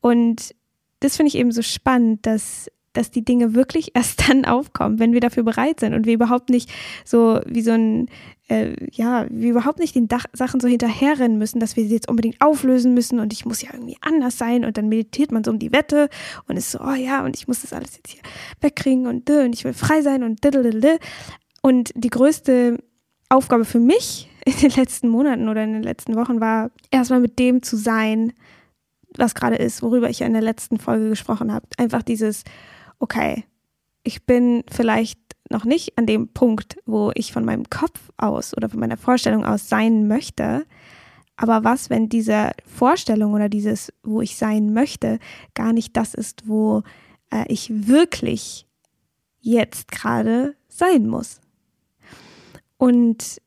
Und 0.00 0.54
das 1.00 1.16
finde 1.16 1.28
ich 1.28 1.36
eben 1.36 1.52
so 1.52 1.62
spannend, 1.62 2.26
dass 2.26 2.70
dass 2.98 3.10
die 3.10 3.24
Dinge 3.24 3.54
wirklich 3.54 3.92
erst 3.94 4.28
dann 4.28 4.44
aufkommen, 4.44 4.98
wenn 4.98 5.12
wir 5.12 5.20
dafür 5.20 5.44
bereit 5.44 5.80
sind 5.80 5.94
und 5.94 6.06
wir 6.06 6.14
überhaupt 6.14 6.50
nicht 6.50 6.70
so 7.04 7.40
wie 7.46 7.62
so 7.62 7.72
ein, 7.72 8.08
äh, 8.48 8.74
ja, 8.90 9.26
wir 9.30 9.50
überhaupt 9.50 9.78
nicht 9.78 9.94
den 9.94 10.08
Dach 10.08 10.24
Sachen 10.32 10.60
so 10.60 10.68
hinterherrennen 10.68 11.38
müssen, 11.38 11.60
dass 11.60 11.76
wir 11.76 11.84
sie 11.84 11.94
jetzt 11.94 12.08
unbedingt 12.08 12.40
auflösen 12.40 12.94
müssen 12.94 13.20
und 13.20 13.32
ich 13.32 13.46
muss 13.46 13.62
ja 13.62 13.70
irgendwie 13.72 13.96
anders 14.00 14.36
sein 14.36 14.64
und 14.64 14.76
dann 14.76 14.88
meditiert 14.88 15.32
man 15.32 15.44
so 15.44 15.50
um 15.50 15.58
die 15.58 15.72
Wette 15.72 16.08
und 16.48 16.56
ist 16.56 16.72
so, 16.72 16.80
oh 16.80 16.94
ja, 16.94 17.24
und 17.24 17.36
ich 17.36 17.46
muss 17.46 17.62
das 17.62 17.72
alles 17.72 17.96
jetzt 17.96 18.10
hier 18.10 18.22
wegkriegen 18.60 19.06
und, 19.06 19.30
und 19.30 19.54
ich 19.54 19.64
will 19.64 19.74
frei 19.74 20.02
sein 20.02 20.22
und 20.22 20.40
und 21.60 21.92
die 21.94 22.10
größte 22.10 22.78
Aufgabe 23.28 23.64
für 23.64 23.80
mich 23.80 24.28
in 24.44 24.56
den 24.56 24.70
letzten 24.70 25.08
Monaten 25.08 25.48
oder 25.48 25.62
in 25.62 25.74
den 25.74 25.82
letzten 25.82 26.16
Wochen 26.16 26.40
war, 26.40 26.70
erstmal 26.90 27.20
mit 27.20 27.38
dem 27.38 27.62
zu 27.62 27.76
sein, 27.76 28.32
was 29.18 29.34
gerade 29.34 29.56
ist, 29.56 29.82
worüber 29.82 30.08
ich 30.08 30.20
in 30.20 30.32
der 30.32 30.42
letzten 30.42 30.78
Folge 30.78 31.08
gesprochen 31.08 31.52
habe. 31.52 31.66
Einfach 31.76 32.02
dieses, 32.02 32.44
okay, 32.98 33.44
ich 34.02 34.24
bin 34.24 34.64
vielleicht 34.70 35.18
noch 35.50 35.64
nicht 35.64 35.98
an 35.98 36.06
dem 36.06 36.28
Punkt, 36.28 36.78
wo 36.86 37.10
ich 37.14 37.32
von 37.32 37.44
meinem 37.44 37.68
Kopf 37.70 38.00
aus 38.16 38.56
oder 38.56 38.68
von 38.68 38.80
meiner 38.80 38.96
Vorstellung 38.96 39.44
aus 39.44 39.68
sein 39.68 40.06
möchte. 40.08 40.66
Aber 41.36 41.64
was, 41.64 41.90
wenn 41.90 42.08
diese 42.08 42.50
Vorstellung 42.66 43.34
oder 43.34 43.48
dieses, 43.48 43.92
wo 44.02 44.20
ich 44.20 44.36
sein 44.36 44.72
möchte, 44.72 45.18
gar 45.54 45.72
nicht 45.72 45.96
das 45.96 46.14
ist, 46.14 46.48
wo 46.48 46.82
äh, 47.30 47.44
ich 47.48 47.88
wirklich 47.88 48.66
jetzt 49.40 49.90
gerade 49.90 50.54
sein 50.68 51.06
muss? 51.06 51.40
Und 52.76 53.40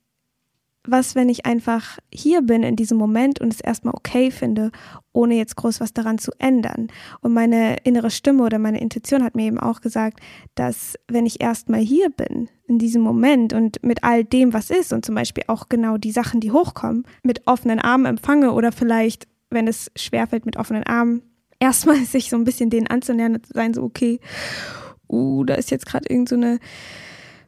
was, 0.86 1.16
wenn 1.16 1.30
ich 1.30 1.46
einfach 1.46 2.00
hier 2.12 2.42
bin 2.42 2.64
in 2.64 2.76
diesem 2.76 2.98
Moment 2.98 3.40
und 3.40 3.54
es 3.54 3.62
erstmal 3.62 3.94
okay 3.94 4.32
finde, 4.32 4.72
ohne 5.14 5.36
jetzt 5.36 5.56
groß 5.56 5.80
was 5.80 5.94
daran 5.94 6.18
zu 6.18 6.32
ändern. 6.40 6.88
Und 7.22 7.34
meine 7.34 7.78
innere 7.84 8.10
Stimme 8.10 8.44
oder 8.44 8.58
meine 8.58 8.82
Intuition 8.82 9.24
hat 9.24 9.36
mir 9.36 9.46
eben 9.46 9.60
auch 9.60 9.82
gesagt, 9.82 10.20
dass 10.56 10.96
wenn 11.08 11.26
ich 11.26 11.42
erstmal 11.42 11.82
hier 11.82 12.10
bin, 12.10 12.50
in 12.68 12.80
diesem 12.80 13.02
Moment 13.02 13.54
und 13.54 13.84
mit 13.84 14.04
all 14.04 14.24
dem, 14.24 14.54
was 14.54 14.70
ist 14.70 14.94
und 14.94 15.06
zum 15.06 15.14
Beispiel 15.14 15.44
auch 15.48 15.70
genau 15.70 15.98
die 15.98 16.12
Sachen, 16.12 16.40
die 16.40 16.52
hochkommen, 16.52 17.06
mit 17.22 17.46
offenen 17.46 17.80
Armen 17.80 18.06
empfange 18.06 18.54
oder 18.54 18.72
vielleicht, 18.72 19.28
wenn 19.50 19.68
es 19.68 19.92
schwerfällt, 19.96 20.46
mit 20.46 20.58
offenen 20.58 20.84
Armen, 20.84 21.22
erstmal 21.60 21.98
sich 22.06 22.30
so 22.30 22.38
ein 22.38 22.46
bisschen 22.46 22.70
denen 22.70 22.88
anzunähern 22.88 23.36
und 23.36 23.46
zu 23.46 23.54
sein, 23.54 23.74
so 23.74 23.84
okay, 23.84 24.20
uh, 25.10 25.44
da 25.44 25.56
ist 25.56 25.70
jetzt 25.70 25.86
gerade 25.86 26.10
irgend 26.10 26.30
so 26.30 26.36
eine 26.36 26.60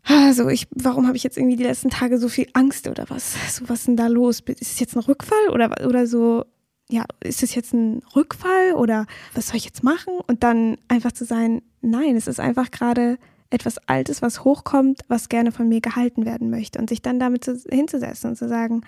also 0.03 0.49
ich, 0.49 0.67
warum 0.71 1.07
habe 1.07 1.17
ich 1.17 1.23
jetzt 1.23 1.37
irgendwie 1.37 1.55
die 1.55 1.63
letzten 1.63 1.89
Tage 1.89 2.17
so 2.17 2.27
viel 2.29 2.47
Angst 2.53 2.87
oder 2.87 3.05
was? 3.09 3.35
So, 3.55 3.69
was 3.69 3.79
ist 3.79 3.87
denn 3.87 3.97
da 3.97 4.07
los? 4.07 4.41
Ist 4.41 4.61
es 4.61 4.79
jetzt 4.79 4.95
ein 4.95 4.99
Rückfall 4.99 5.49
oder, 5.49 5.85
oder 5.85 6.07
so, 6.07 6.45
ja, 6.89 7.05
ist 7.23 7.43
es 7.43 7.55
jetzt 7.55 7.73
ein 7.73 8.01
Rückfall 8.15 8.73
oder 8.73 9.05
was 9.33 9.47
soll 9.47 9.57
ich 9.57 9.65
jetzt 9.65 9.83
machen? 9.83 10.13
Und 10.27 10.43
dann 10.43 10.77
einfach 10.87 11.11
zu 11.11 11.25
sein, 11.25 11.61
nein, 11.81 12.15
es 12.15 12.27
ist 12.27 12.39
einfach 12.39 12.71
gerade 12.71 13.17
etwas 13.49 13.77
Altes, 13.87 14.21
was 14.21 14.43
hochkommt, 14.43 15.01
was 15.07 15.29
gerne 15.29 15.51
von 15.51 15.69
mir 15.69 15.79
gehalten 15.79 16.25
werden 16.25 16.49
möchte 16.49 16.79
und 16.79 16.89
sich 16.89 17.01
dann 17.01 17.19
damit 17.19 17.43
zu, 17.43 17.55
hinzusetzen 17.69 18.31
und 18.31 18.35
zu 18.35 18.49
sagen, 18.49 18.81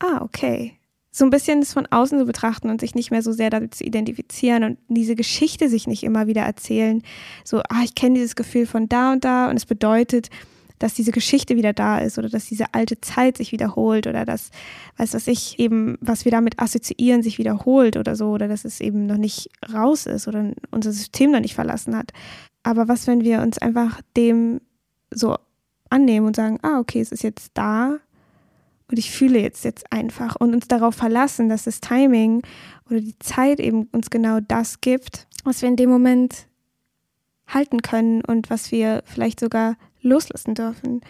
ah, 0.00 0.20
okay, 0.22 0.76
so 1.14 1.26
ein 1.26 1.30
bisschen 1.30 1.60
das 1.60 1.74
von 1.74 1.86
außen 1.86 2.18
zu 2.18 2.24
betrachten 2.24 2.70
und 2.70 2.80
sich 2.80 2.94
nicht 2.94 3.10
mehr 3.10 3.22
so 3.22 3.32
sehr 3.32 3.50
damit 3.50 3.74
zu 3.74 3.84
identifizieren 3.84 4.64
und 4.64 4.78
diese 4.88 5.14
Geschichte 5.14 5.68
sich 5.68 5.86
nicht 5.86 6.02
immer 6.04 6.26
wieder 6.26 6.42
erzählen. 6.42 7.02
So, 7.44 7.58
ah, 7.68 7.82
ich 7.84 7.94
kenne 7.94 8.14
dieses 8.14 8.34
Gefühl 8.34 8.66
von 8.66 8.88
da 8.88 9.12
und 9.12 9.22
da 9.22 9.50
und 9.50 9.56
es 9.56 9.66
bedeutet, 9.66 10.30
dass 10.78 10.94
diese 10.94 11.12
Geschichte 11.12 11.54
wieder 11.54 11.74
da 11.74 11.98
ist 11.98 12.18
oder 12.18 12.28
dass 12.28 12.46
diese 12.46 12.72
alte 12.72 13.00
Zeit 13.00 13.36
sich 13.36 13.52
wiederholt 13.52 14.06
oder 14.06 14.24
dass, 14.24 14.50
weiß 14.96 15.14
was 15.14 15.28
ich, 15.28 15.58
eben, 15.58 15.96
was 16.00 16.24
wir 16.24 16.32
damit 16.32 16.58
assoziieren, 16.58 17.22
sich 17.22 17.38
wiederholt 17.38 17.96
oder 17.96 18.16
so 18.16 18.30
oder 18.30 18.48
dass 18.48 18.64
es 18.64 18.80
eben 18.80 19.06
noch 19.06 19.18
nicht 19.18 19.50
raus 19.72 20.06
ist 20.06 20.26
oder 20.26 20.50
unser 20.70 20.92
System 20.92 21.30
noch 21.30 21.40
nicht 21.40 21.54
verlassen 21.54 21.94
hat. 21.94 22.12
Aber 22.64 22.88
was, 22.88 23.06
wenn 23.06 23.22
wir 23.22 23.42
uns 23.42 23.58
einfach 23.58 24.00
dem 24.16 24.60
so 25.10 25.36
annehmen 25.90 26.26
und 26.26 26.36
sagen, 26.36 26.58
ah, 26.62 26.80
okay, 26.80 27.00
es 27.00 27.12
ist 27.12 27.22
jetzt 27.22 27.50
da, 27.54 27.98
und 28.90 28.98
ich 28.98 29.10
fühle 29.10 29.40
jetzt 29.40 29.64
jetzt 29.64 29.90
einfach 29.92 30.36
und 30.36 30.54
uns 30.54 30.68
darauf 30.68 30.94
verlassen, 30.94 31.48
dass 31.48 31.64
das 31.64 31.80
Timing 31.80 32.42
oder 32.90 33.00
die 33.00 33.18
Zeit 33.18 33.60
eben 33.60 33.84
uns 33.92 34.10
genau 34.10 34.40
das 34.40 34.80
gibt, 34.80 35.26
was 35.44 35.62
wir 35.62 35.68
in 35.68 35.76
dem 35.76 35.90
Moment 35.90 36.46
halten 37.46 37.82
können 37.82 38.24
und 38.24 38.50
was 38.50 38.70
wir 38.72 39.02
vielleicht 39.06 39.40
sogar 39.40 39.76
loslassen 40.00 40.54
dürfen. 40.54 41.00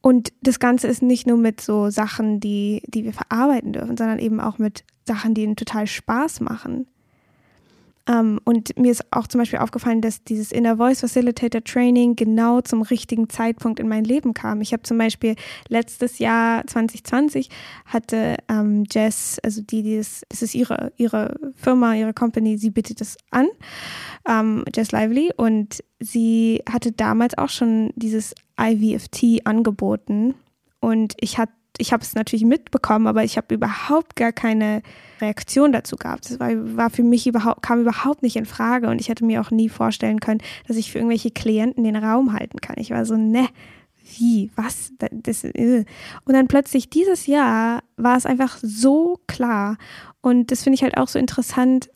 Und 0.00 0.32
das 0.42 0.60
Ganze 0.60 0.86
ist 0.88 1.02
nicht 1.02 1.26
nur 1.26 1.36
mit 1.36 1.60
so 1.60 1.90
Sachen, 1.90 2.40
die, 2.40 2.82
die 2.86 3.04
wir 3.04 3.12
verarbeiten 3.12 3.72
dürfen, 3.72 3.96
sondern 3.96 4.18
eben 4.18 4.40
auch 4.40 4.58
mit 4.58 4.84
Sachen, 5.06 5.34
die 5.34 5.42
ihnen 5.42 5.56
total 5.56 5.86
Spaß 5.86 6.40
machen. 6.40 6.86
Um, 8.08 8.14
ähm, 8.14 8.40
und 8.44 8.78
mir 8.78 8.90
ist 8.90 9.04
auch 9.10 9.26
zum 9.26 9.40
Beispiel 9.40 9.58
aufgefallen, 9.58 10.00
dass 10.00 10.24
dieses 10.24 10.50
Inner 10.50 10.78
Voice 10.78 11.00
Facilitator 11.00 11.62
Training 11.62 12.16
genau 12.16 12.62
zum 12.62 12.82
richtigen 12.82 13.28
Zeitpunkt 13.28 13.80
in 13.80 13.88
mein 13.88 14.04
Leben 14.04 14.32
kam. 14.32 14.60
Ich 14.62 14.72
habe 14.72 14.82
zum 14.82 14.96
Beispiel 14.96 15.36
letztes 15.68 16.18
Jahr 16.18 16.66
2020 16.66 17.50
hatte 17.84 18.36
ähm, 18.48 18.84
Jess, 18.90 19.38
also 19.44 19.60
die, 19.62 19.82
die 19.82 19.98
das, 19.98 20.22
das 20.28 20.42
ist 20.42 20.54
ihre, 20.54 20.92
ihre 20.96 21.34
Firma, 21.54 21.94
ihre 21.94 22.14
Company, 22.14 22.56
sie 22.56 22.70
bietet 22.70 23.00
das 23.00 23.16
an, 23.30 23.48
ähm, 24.26 24.64
Jess 24.74 24.90
Lively, 24.92 25.30
und 25.36 25.84
sie 26.00 26.62
hatte 26.70 26.92
damals 26.92 27.36
auch 27.36 27.50
schon 27.50 27.92
dieses 27.96 28.34
IVFT 28.58 29.46
angeboten. 29.46 30.34
Und 30.80 31.14
ich 31.20 31.38
hatte 31.38 31.52
ich 31.78 31.92
habe 31.92 32.02
es 32.02 32.14
natürlich 32.14 32.44
mitbekommen, 32.44 33.06
aber 33.06 33.24
ich 33.24 33.36
habe 33.36 33.54
überhaupt 33.54 34.16
gar 34.16 34.32
keine 34.32 34.82
Reaktion 35.20 35.72
dazu 35.72 35.96
gehabt. 35.96 36.28
Das 36.28 36.40
war, 36.40 36.50
war 36.76 36.90
für 36.90 37.02
mich 37.02 37.26
überhaupt, 37.26 37.62
kam 37.62 37.80
überhaupt 37.80 38.22
nicht 38.22 38.36
in 38.36 38.46
Frage 38.46 38.88
und 38.88 39.00
ich 39.00 39.08
hätte 39.08 39.24
mir 39.24 39.40
auch 39.40 39.50
nie 39.50 39.68
vorstellen 39.68 40.20
können, 40.20 40.42
dass 40.66 40.76
ich 40.76 40.92
für 40.92 40.98
irgendwelche 40.98 41.30
Klienten 41.30 41.84
den 41.84 41.96
Raum 41.96 42.32
halten 42.32 42.60
kann. 42.60 42.76
Ich 42.78 42.90
war 42.90 43.04
so, 43.04 43.16
ne, 43.16 43.48
wie, 44.16 44.50
was? 44.56 44.92
Das, 45.10 45.44
äh. 45.44 45.84
Und 46.24 46.34
dann 46.34 46.48
plötzlich 46.48 46.90
dieses 46.90 47.26
Jahr 47.26 47.82
war 47.96 48.16
es 48.16 48.26
einfach 48.26 48.58
so 48.60 49.20
klar 49.26 49.76
und 50.20 50.50
das 50.50 50.62
finde 50.62 50.74
ich 50.74 50.82
halt 50.82 50.96
auch 50.96 51.08
so 51.08 51.18
interessant, 51.18 51.90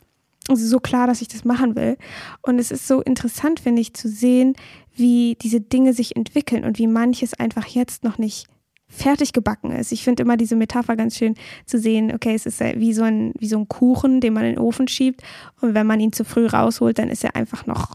also 0.49 0.67
so 0.67 0.79
klar, 0.81 1.07
dass 1.07 1.23
ich 1.23 1.29
das 1.29 1.45
machen 1.45 1.77
will. 1.77 1.97
Und 2.43 2.59
es 2.59 2.71
ist 2.71 2.89
so 2.89 3.01
interessant, 3.01 3.61
finde 3.61 3.81
ich, 3.81 3.95
zu 3.95 4.09
sehen, 4.09 4.55
wie 4.95 5.37
diese 5.41 5.61
Dinge 5.61 5.93
sich 5.93 6.17
entwickeln 6.17 6.65
und 6.65 6.79
wie 6.79 6.87
manches 6.87 7.35
einfach 7.35 7.67
jetzt 7.67 8.05
noch 8.05 8.19
nicht 8.19 8.47
fertig 8.93 9.33
gebacken 9.33 9.73
ist. 9.73 9.91
Ich 9.91 10.05
finde 10.05 10.23
immer 10.23 10.37
diese 10.37 10.55
Metapher 10.55 10.97
ganz 10.97 11.17
schön 11.17 11.35
zu 11.67 11.79
sehen, 11.79 12.13
okay, 12.15 12.35
es 12.35 12.47
ist 12.47 12.61
wie 12.61 12.93
so, 12.93 13.03
ein, 13.03 13.33
wie 13.39 13.49
so 13.49 13.59
ein 13.59 13.69
Kuchen, 13.69 14.21
den 14.21 14.35
man 14.35 14.45
in 14.45 14.55
den 14.55 14.59
Ofen 14.59 14.87
schiebt 14.87 15.23
und 15.61 15.75
wenn 15.75 15.87
man 15.87 15.99
ihn 15.99 16.13
zu 16.13 16.25
früh 16.25 16.47
rausholt, 16.47 16.99
dann 16.99 17.09
ist 17.09 17.25
er 17.25 17.35
einfach 17.35 17.67
noch 17.67 17.95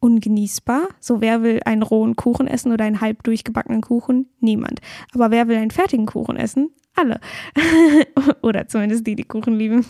ungenießbar. 0.00 0.88
So, 1.00 1.20
wer 1.20 1.42
will 1.42 1.60
einen 1.64 1.82
rohen 1.82 2.16
Kuchen 2.16 2.46
essen 2.46 2.72
oder 2.72 2.84
einen 2.84 3.00
halb 3.00 3.22
durchgebackenen 3.24 3.80
Kuchen? 3.80 4.28
Niemand. 4.40 4.80
Aber 5.12 5.30
wer 5.30 5.48
will 5.48 5.56
einen 5.56 5.70
fertigen 5.70 6.06
Kuchen 6.06 6.36
essen? 6.36 6.70
Alle. 6.96 7.20
Oder 8.42 8.68
zumindest 8.68 9.06
die, 9.06 9.14
die 9.14 9.24
Kuchen 9.24 9.56
lieben. 9.56 9.84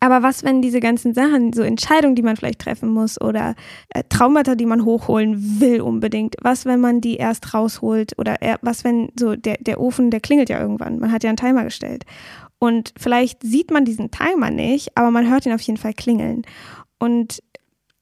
Aber 0.00 0.22
was, 0.22 0.42
wenn 0.42 0.62
diese 0.62 0.80
ganzen 0.80 1.14
Sachen, 1.14 1.52
so 1.52 1.62
Entscheidungen, 1.62 2.14
die 2.14 2.22
man 2.22 2.36
vielleicht 2.36 2.60
treffen 2.60 2.88
muss 2.90 3.20
oder 3.20 3.54
äh, 3.90 4.02
Traumata, 4.08 4.54
die 4.54 4.66
man 4.66 4.84
hochholen 4.84 5.60
will 5.60 5.80
unbedingt, 5.80 6.36
was, 6.40 6.64
wenn 6.64 6.80
man 6.80 7.00
die 7.00 7.16
erst 7.16 7.54
rausholt 7.54 8.18
oder 8.18 8.40
er, 8.40 8.58
was, 8.62 8.84
wenn 8.84 9.10
so 9.18 9.36
der, 9.36 9.56
der 9.60 9.80
Ofen, 9.80 10.10
der 10.10 10.20
klingelt 10.20 10.48
ja 10.48 10.60
irgendwann. 10.60 10.98
Man 10.98 11.12
hat 11.12 11.22
ja 11.22 11.30
einen 11.30 11.36
Timer 11.36 11.64
gestellt. 11.64 12.04
Und 12.58 12.92
vielleicht 12.98 13.42
sieht 13.42 13.70
man 13.70 13.84
diesen 13.84 14.10
Timer 14.10 14.50
nicht, 14.50 14.96
aber 14.96 15.10
man 15.10 15.30
hört 15.30 15.46
ihn 15.46 15.52
auf 15.52 15.62
jeden 15.62 15.78
Fall 15.78 15.94
klingeln. 15.94 16.42
Und 16.98 17.42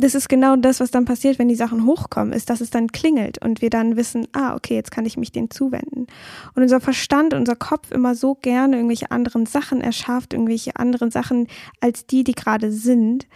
das 0.00 0.14
ist 0.14 0.28
genau 0.28 0.54
das, 0.54 0.78
was 0.78 0.92
dann 0.92 1.04
passiert, 1.04 1.40
wenn 1.40 1.48
die 1.48 1.56
Sachen 1.56 1.84
hochkommen, 1.84 2.32
ist, 2.32 2.50
dass 2.50 2.60
es 2.60 2.70
dann 2.70 2.92
klingelt 2.92 3.42
und 3.44 3.60
wir 3.60 3.68
dann 3.68 3.96
wissen, 3.96 4.28
ah, 4.32 4.54
okay, 4.54 4.74
jetzt 4.74 4.92
kann 4.92 5.04
ich 5.04 5.16
mich 5.16 5.32
denen 5.32 5.50
zuwenden. 5.50 6.06
Und 6.54 6.62
unser 6.62 6.80
Verstand, 6.80 7.34
unser 7.34 7.56
Kopf 7.56 7.90
immer 7.90 8.14
so 8.14 8.36
gerne 8.36 8.76
irgendwelche 8.76 9.10
anderen 9.10 9.44
Sachen 9.44 9.80
erschafft, 9.80 10.34
irgendwelche 10.34 10.76
anderen 10.76 11.10
Sachen 11.10 11.48
als 11.80 12.06
die, 12.06 12.22
die 12.22 12.34
gerade 12.34 12.70
sind 12.70 13.26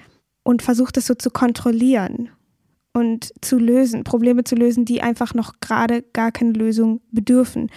und 0.44 0.62
versucht 0.62 0.96
es 0.96 1.06
so 1.06 1.14
zu 1.16 1.30
kontrollieren 1.30 2.30
und 2.92 3.32
zu 3.40 3.58
lösen, 3.58 4.04
Probleme 4.04 4.44
zu 4.44 4.54
lösen, 4.54 4.84
die 4.84 5.02
einfach 5.02 5.34
noch 5.34 5.54
gerade 5.60 6.02
gar 6.02 6.30
keine 6.30 6.52
Lösung 6.52 7.00
bedürfen. 7.10 7.70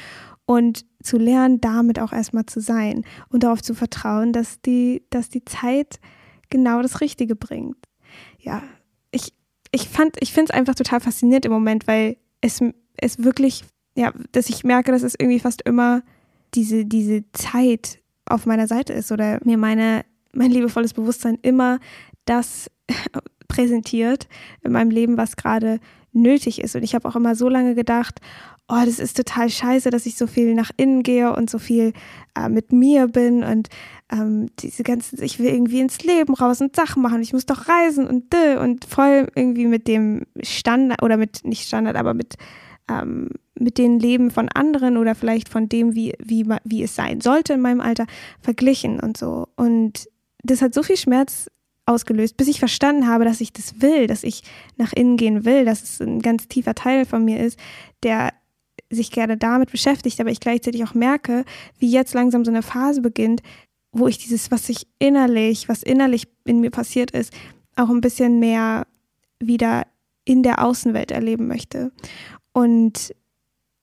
Und 0.46 0.86
zu 1.02 1.18
lernen, 1.18 1.60
damit 1.60 1.98
auch 2.00 2.14
erstmal 2.14 2.46
zu 2.46 2.62
sein 2.62 3.04
und 3.30 3.42
darauf 3.42 3.64
zu 3.64 3.74
vertrauen, 3.74 4.32
dass 4.32 4.62
die, 4.62 5.04
dass 5.10 5.30
die 5.30 5.44
Zeit 5.44 6.00
genau 6.52 6.84
das 6.84 7.02
Richtige 7.02 7.36
bringt 7.36 7.78
ja, 8.46 8.62
ich, 9.76 9.90
fand, 9.90 10.16
ich 10.22 10.32
finde 10.32 10.52
es 10.52 10.58
einfach 10.58 10.76
total 10.76 11.02
faszinierend 11.02 11.46
im 11.46 11.52
Moment, 11.52 11.86
weil 11.86 12.18
es, 12.42 12.62
es 12.98 13.24
wirklich, 13.24 13.64
ja, 13.96 14.14
dass 14.32 14.50
ich 14.50 14.64
merke, 14.64 14.92
dass 14.92 15.04
es 15.04 15.16
irgendwie 15.20 15.40
fast 15.40 15.62
immer 15.64 16.02
diese, 16.54 16.86
diese 16.86 17.24
Zeit 17.34 18.00
auf 18.26 18.46
meiner 18.46 18.68
Seite 18.68 18.94
ist 18.94 19.12
oder 19.12 19.40
mir 19.44 19.58
meine, 19.58 20.06
mein 20.34 20.52
liebevolles 20.52 20.94
Bewusstsein 20.94 21.38
immer 21.42 21.80
das 22.24 22.72
präsentiert 23.50 24.28
in 24.64 24.72
meinem 24.72 24.92
Leben, 24.92 25.18
was 25.18 25.36
gerade 25.36 25.80
nötig 26.14 26.62
ist. 26.62 26.76
Und 26.76 26.84
ich 26.84 26.96
habe 26.96 27.08
auch 27.08 27.16
immer 27.18 27.36
so 27.36 27.50
lange 27.50 27.76
gedacht, 27.76 28.22
oh, 28.68 28.82
das 28.84 29.00
ist 29.00 29.18
total 29.18 29.50
scheiße, 29.50 29.90
dass 29.90 30.06
ich 30.06 30.18
so 30.18 30.26
viel 30.28 30.56
nach 30.56 30.72
innen 30.78 31.04
gehe 31.04 31.34
und 31.36 31.50
so 31.50 31.60
viel 31.60 31.94
äh, 32.36 32.50
mit 32.50 32.72
mir 32.72 33.08
bin 33.08 33.44
und 33.44 33.70
ähm, 34.12 34.50
diese 34.60 34.84
ganzen, 34.84 35.22
ich 35.24 35.40
will 35.40 35.48
irgendwie 35.48 35.82
ins 35.82 36.04
Leben 36.04 36.34
raus 36.34 36.62
und 36.62 36.76
Sachen 36.76 37.02
machen, 37.02 37.22
ich 37.22 37.34
muss 37.34 37.46
doch 37.46 37.68
reisen 37.68 38.08
und 38.08 38.34
dö, 38.34 38.60
und 38.60 38.86
voll 38.86 39.28
irgendwie 39.36 39.68
mit 39.68 39.88
dem 39.88 40.26
Standard 40.42 41.04
oder 41.04 41.18
mit, 41.18 41.46
nicht 41.46 41.68
Standard, 41.68 41.96
aber 41.96 42.14
mit, 42.14 42.36
ähm, 42.90 43.30
mit 43.58 43.78
den 43.78 44.00
Leben 44.00 44.32
von 44.32 44.50
anderen 44.50 44.98
oder 44.98 45.14
vielleicht 45.14 45.50
von 45.50 45.70
dem, 45.70 45.94
wie, 45.94 46.14
wie, 46.20 46.46
wie 46.64 46.84
es 46.84 46.96
sein 46.96 47.22
sollte 47.22 47.54
in 47.54 47.62
meinem 47.62 47.82
Alter, 47.82 48.06
verglichen 48.42 49.00
und 49.00 49.16
so. 49.16 49.48
Und 49.56 50.10
das 50.44 50.62
hat 50.62 50.74
so 50.74 50.82
viel 50.82 50.98
Schmerz 50.98 51.50
ausgelöst, 51.86 52.36
bis 52.38 52.48
ich 52.48 52.60
verstanden 52.60 53.08
habe, 53.08 53.26
dass 53.26 53.42
ich 53.42 53.54
das 53.54 53.82
will, 53.82 54.08
dass 54.08 54.24
ich 54.24 54.42
nach 54.76 54.92
innen 54.94 55.18
gehen 55.18 55.46
will, 55.46 55.66
dass 55.66 55.84
es 55.84 56.02
ein 56.02 56.20
ganz 56.20 56.48
tiefer 56.48 56.74
Teil 56.74 57.06
von 57.06 57.24
mir 57.24 57.40
ist, 57.44 57.60
der 58.02 58.34
sich 58.90 59.12
gerne 59.12 59.38
damit 59.38 59.72
beschäftigt, 59.72 60.20
aber 60.20 60.30
ich 60.30 60.40
gleichzeitig 60.40 60.84
auch 60.84 60.94
merke, 60.94 61.44
wie 61.80 61.90
jetzt 61.90 62.14
langsam 62.14 62.46
so 62.46 62.52
eine 62.52 62.62
Phase 62.62 63.02
beginnt, 63.02 63.42
wo 63.92 64.08
ich 64.08 64.18
dieses, 64.18 64.52
was 64.52 64.68
sich 64.68 64.88
innerlich, 65.00 65.70
was 65.70 65.82
innerlich 65.82 66.28
in 66.44 66.60
mir 66.60 66.72
passiert 66.72 67.12
ist, 67.12 67.34
auch 67.76 67.90
ein 67.90 68.02
bisschen 68.02 68.40
mehr 68.40 68.86
wieder 69.40 69.88
in 70.26 70.44
der 70.44 70.64
Außenwelt 70.64 71.12
erleben 71.12 71.48
möchte. 71.48 71.92
Und 72.52 73.14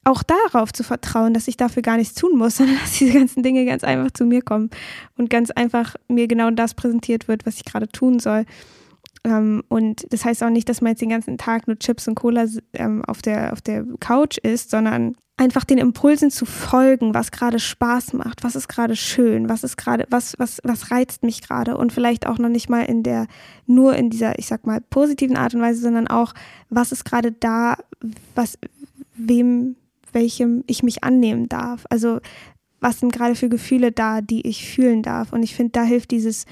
auch 0.05 0.23
darauf 0.23 0.73
zu 0.73 0.83
vertrauen, 0.83 1.33
dass 1.33 1.49
ich 1.49 1.57
dafür 1.57 1.83
gar 1.83 1.97
nichts 1.97 2.15
tun 2.15 2.37
muss, 2.37 2.57
sondern 2.59 2.77
dass 2.79 2.99
diese 2.99 3.13
ganzen 3.13 3.43
Dinge 3.43 3.65
ganz 3.65 3.85
einfach 3.85 4.11
zu 4.11 4.25
mir 4.25 4.43
kommen 4.43 4.71
und 5.17 5.31
ganz 5.31 5.51
einfach 5.51 5.97
mir 6.09 6.29
genau 6.29 6.51
das 6.51 6.75
präsentiert 6.75 7.29
wird, 7.29 7.47
was 7.47 7.57
ich 7.57 7.65
gerade 7.65 7.89
tun 7.89 8.19
soll. 8.19 8.45
Ähm, 9.25 9.63
und 9.69 10.07
das 10.13 10.25
heißt 10.25 10.43
auch 10.43 10.51
nicht, 10.51 10.69
dass 10.69 10.81
man 10.81 10.91
jetzt 10.93 11.03
den 11.03 11.11
ganzen 11.11 11.39
Tag 11.39 11.67
nur 11.67 11.79
Chips 11.79 12.09
und 12.09 12.17
Cola 12.17 12.47
ähm, 12.73 13.05
auf, 13.05 13.23
der, 13.23 13.53
auf 13.53 13.61
der 13.61 13.85
Couch 14.01 14.39
isst, 14.39 14.71
sondern 14.71 15.17
einfach 15.37 15.65
den 15.65 15.79
Impulsen 15.79 16.31
zu 16.31 16.45
folgen, 16.45 17.15
was 17.15 17.31
gerade 17.31 17.59
Spaß 17.59 18.13
macht, 18.13 18.45
was 18.45 18.55
ist 18.55 18.69
gerade 18.69 18.97
schön, 18.97 19.49
was 19.49 19.65
ist 19.65 19.77
gerade, 19.77 20.07
was, 20.11 20.35
was, 20.39 20.61
was 20.63 20.91
reizt 20.91 21.23
mich 21.23 21.41
gerade 21.41 21.77
und 21.77 21.93
vielleicht 21.93 22.27
auch 22.27 22.39
noch 22.39 22.49
nicht 22.49 22.69
mal 22.69 22.83
in 22.83 23.03
der, 23.03 23.27
nur 23.67 23.97
in 23.97 24.11
dieser, 24.11 24.39
ich 24.39 24.47
sag 24.47 24.67
mal, 24.67 24.81
positiven 24.81 25.37
Art 25.37 25.55
und 25.55 25.61
Weise, 25.61 25.81
sondern 25.81 26.07
auch, 26.07 26.35
was 26.69 26.93
ist 26.93 27.05
gerade 27.05 27.33
da, 27.33 27.79
was, 28.35 28.59
wem, 29.15 29.77
welchem 30.13 30.65
ich 30.67 30.83
mich 30.83 31.03
annehmen 31.03 31.49
darf. 31.49 31.87
Also, 31.89 32.21
was 32.81 33.01
sind 33.01 33.13
gerade 33.13 33.35
für 33.35 33.49
Gefühle 33.49 33.93
da, 33.93 34.21
die 34.21 34.47
ich 34.47 34.69
fühlen 34.69 35.03
darf. 35.03 35.33
Und 35.33 35.43
ich 35.43 35.55
finde, 35.55 35.73
da 35.73 35.85
hilft 35.85 36.11
dieses, 36.11 36.47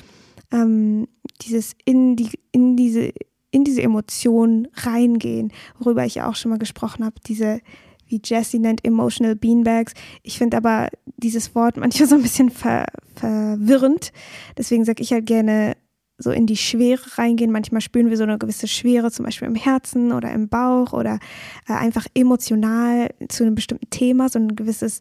ähm, 0.52 1.08
dieses 1.42 1.74
in 1.84 2.16
die, 2.16 2.30
in 2.52 2.76
diese, 2.76 3.12
in 3.50 3.64
diese 3.64 3.82
Emotionen 3.82 4.68
reingehen, 4.74 5.52
worüber 5.78 6.04
ich 6.04 6.16
ja 6.16 6.28
auch 6.28 6.36
schon 6.36 6.50
mal 6.50 6.58
gesprochen 6.58 7.04
habe, 7.04 7.16
diese, 7.26 7.60
wie 8.06 8.20
Jessie 8.24 8.58
nennt, 8.58 8.84
emotional 8.84 9.36
Beanbags. 9.36 9.94
Ich 10.22 10.38
finde 10.38 10.56
aber 10.56 10.88
dieses 11.16 11.54
Wort 11.54 11.76
manchmal 11.76 12.08
so 12.08 12.16
ein 12.16 12.22
bisschen 12.22 12.50
ver, 12.50 12.86
verwirrend. 13.16 14.12
Deswegen 14.56 14.84
sage 14.84 15.02
ich 15.02 15.12
halt 15.12 15.26
gerne 15.26 15.76
so 16.20 16.30
in 16.30 16.46
die 16.46 16.56
Schwere 16.56 17.18
reingehen. 17.18 17.50
Manchmal 17.50 17.80
spüren 17.80 18.10
wir 18.10 18.16
so 18.16 18.24
eine 18.24 18.38
gewisse 18.38 18.68
Schwere, 18.68 19.10
zum 19.10 19.24
Beispiel 19.24 19.48
im 19.48 19.54
Herzen 19.54 20.12
oder 20.12 20.30
im 20.32 20.48
Bauch 20.48 20.92
oder 20.92 21.18
äh, 21.66 21.72
einfach 21.72 22.06
emotional 22.14 23.08
zu 23.28 23.44
einem 23.44 23.54
bestimmten 23.54 23.88
Thema, 23.90 24.28
so 24.28 24.38
ein 24.38 24.54
gewisses, 24.54 25.00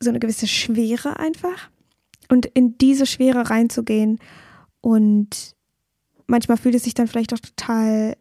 so 0.00 0.10
eine 0.10 0.20
gewisse 0.20 0.46
Schwere 0.46 1.18
einfach. 1.18 1.70
Und 2.28 2.46
in 2.46 2.78
diese 2.78 3.06
Schwere 3.06 3.50
reinzugehen 3.50 4.18
und 4.80 5.56
manchmal 6.26 6.56
fühlt 6.56 6.74
es 6.74 6.84
sich 6.84 6.94
dann 6.94 7.08
vielleicht 7.08 7.34
auch 7.34 7.38
total 7.38 8.16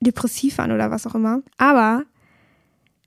depressiv 0.00 0.58
an 0.58 0.72
oder 0.72 0.90
was 0.90 1.06
auch 1.06 1.14
immer. 1.14 1.42
Aber 1.58 2.04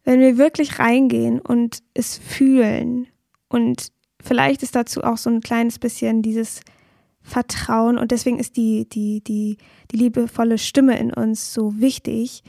wenn 0.04 0.20
wir 0.20 0.38
wirklich 0.38 0.80
reingehen 0.80 1.40
und 1.40 1.80
es 1.94 2.18
fühlen 2.18 3.08
und 3.50 3.90
vielleicht 4.22 4.64
ist 4.64 4.76
dazu 4.76 5.04
auch 5.04 5.18
so 5.18 5.30
ein 5.30 5.42
kleines 5.42 5.80
bisschen 5.80 6.22
dieses 6.22 6.62
Vertrauen 7.22 7.98
und 7.98 8.12
deswegen 8.12 8.38
ist 8.38 8.58
die, 8.58 8.88
die, 8.90 9.24
die, 9.24 9.58
die 9.92 9.98
liebevolle 9.98 10.58
Stimme 10.58 11.00
in 11.00 11.14
uns 11.14 11.54
so 11.54 11.80
wichtig 11.80 12.44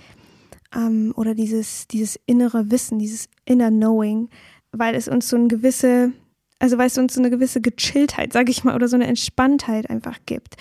ähm, 0.74 1.12
oder 1.16 1.34
dieses, 1.34 1.86
dieses 1.86 2.18
innere 2.26 2.70
Wissen, 2.70 2.98
dieses 2.98 3.28
inner 3.44 3.70
Knowing, 3.70 4.28
weil 4.72 4.96
es 4.96 5.06
uns 5.06 5.28
so 5.28 5.36
eine 5.36 5.46
gewisse 5.46 6.12
also 6.58 6.78
weil 6.78 6.86
es 6.86 6.98
uns 6.98 7.14
so 7.14 7.20
eine 7.20 7.30
gewisse 7.30 7.60
Gechilltheit, 7.60 8.32
sage 8.32 8.50
ich 8.50 8.64
mal, 8.64 8.74
oder 8.74 8.88
so 8.88 8.96
eine 8.96 9.06
Entspanntheit 9.06 9.90
einfach 9.90 10.18
gibt. 10.26 10.54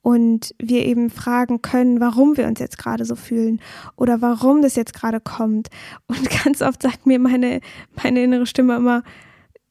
Und 0.00 0.54
wir 0.58 0.86
eben 0.86 1.10
fragen 1.10 1.60
können, 1.60 2.00
warum 2.00 2.36
wir 2.36 2.46
uns 2.46 2.60
jetzt 2.60 2.78
gerade 2.78 3.04
so 3.04 3.16
fühlen 3.16 3.60
oder 3.96 4.22
warum 4.22 4.62
das 4.62 4.76
jetzt 4.76 4.94
gerade 4.94 5.20
kommt. 5.20 5.68
Und 6.06 6.28
ganz 6.44 6.62
oft 6.62 6.82
sagt 6.82 7.06
mir 7.06 7.18
meine, 7.18 7.60
meine 8.02 8.22
innere 8.22 8.46
Stimme 8.46 8.76
immer, 8.76 9.02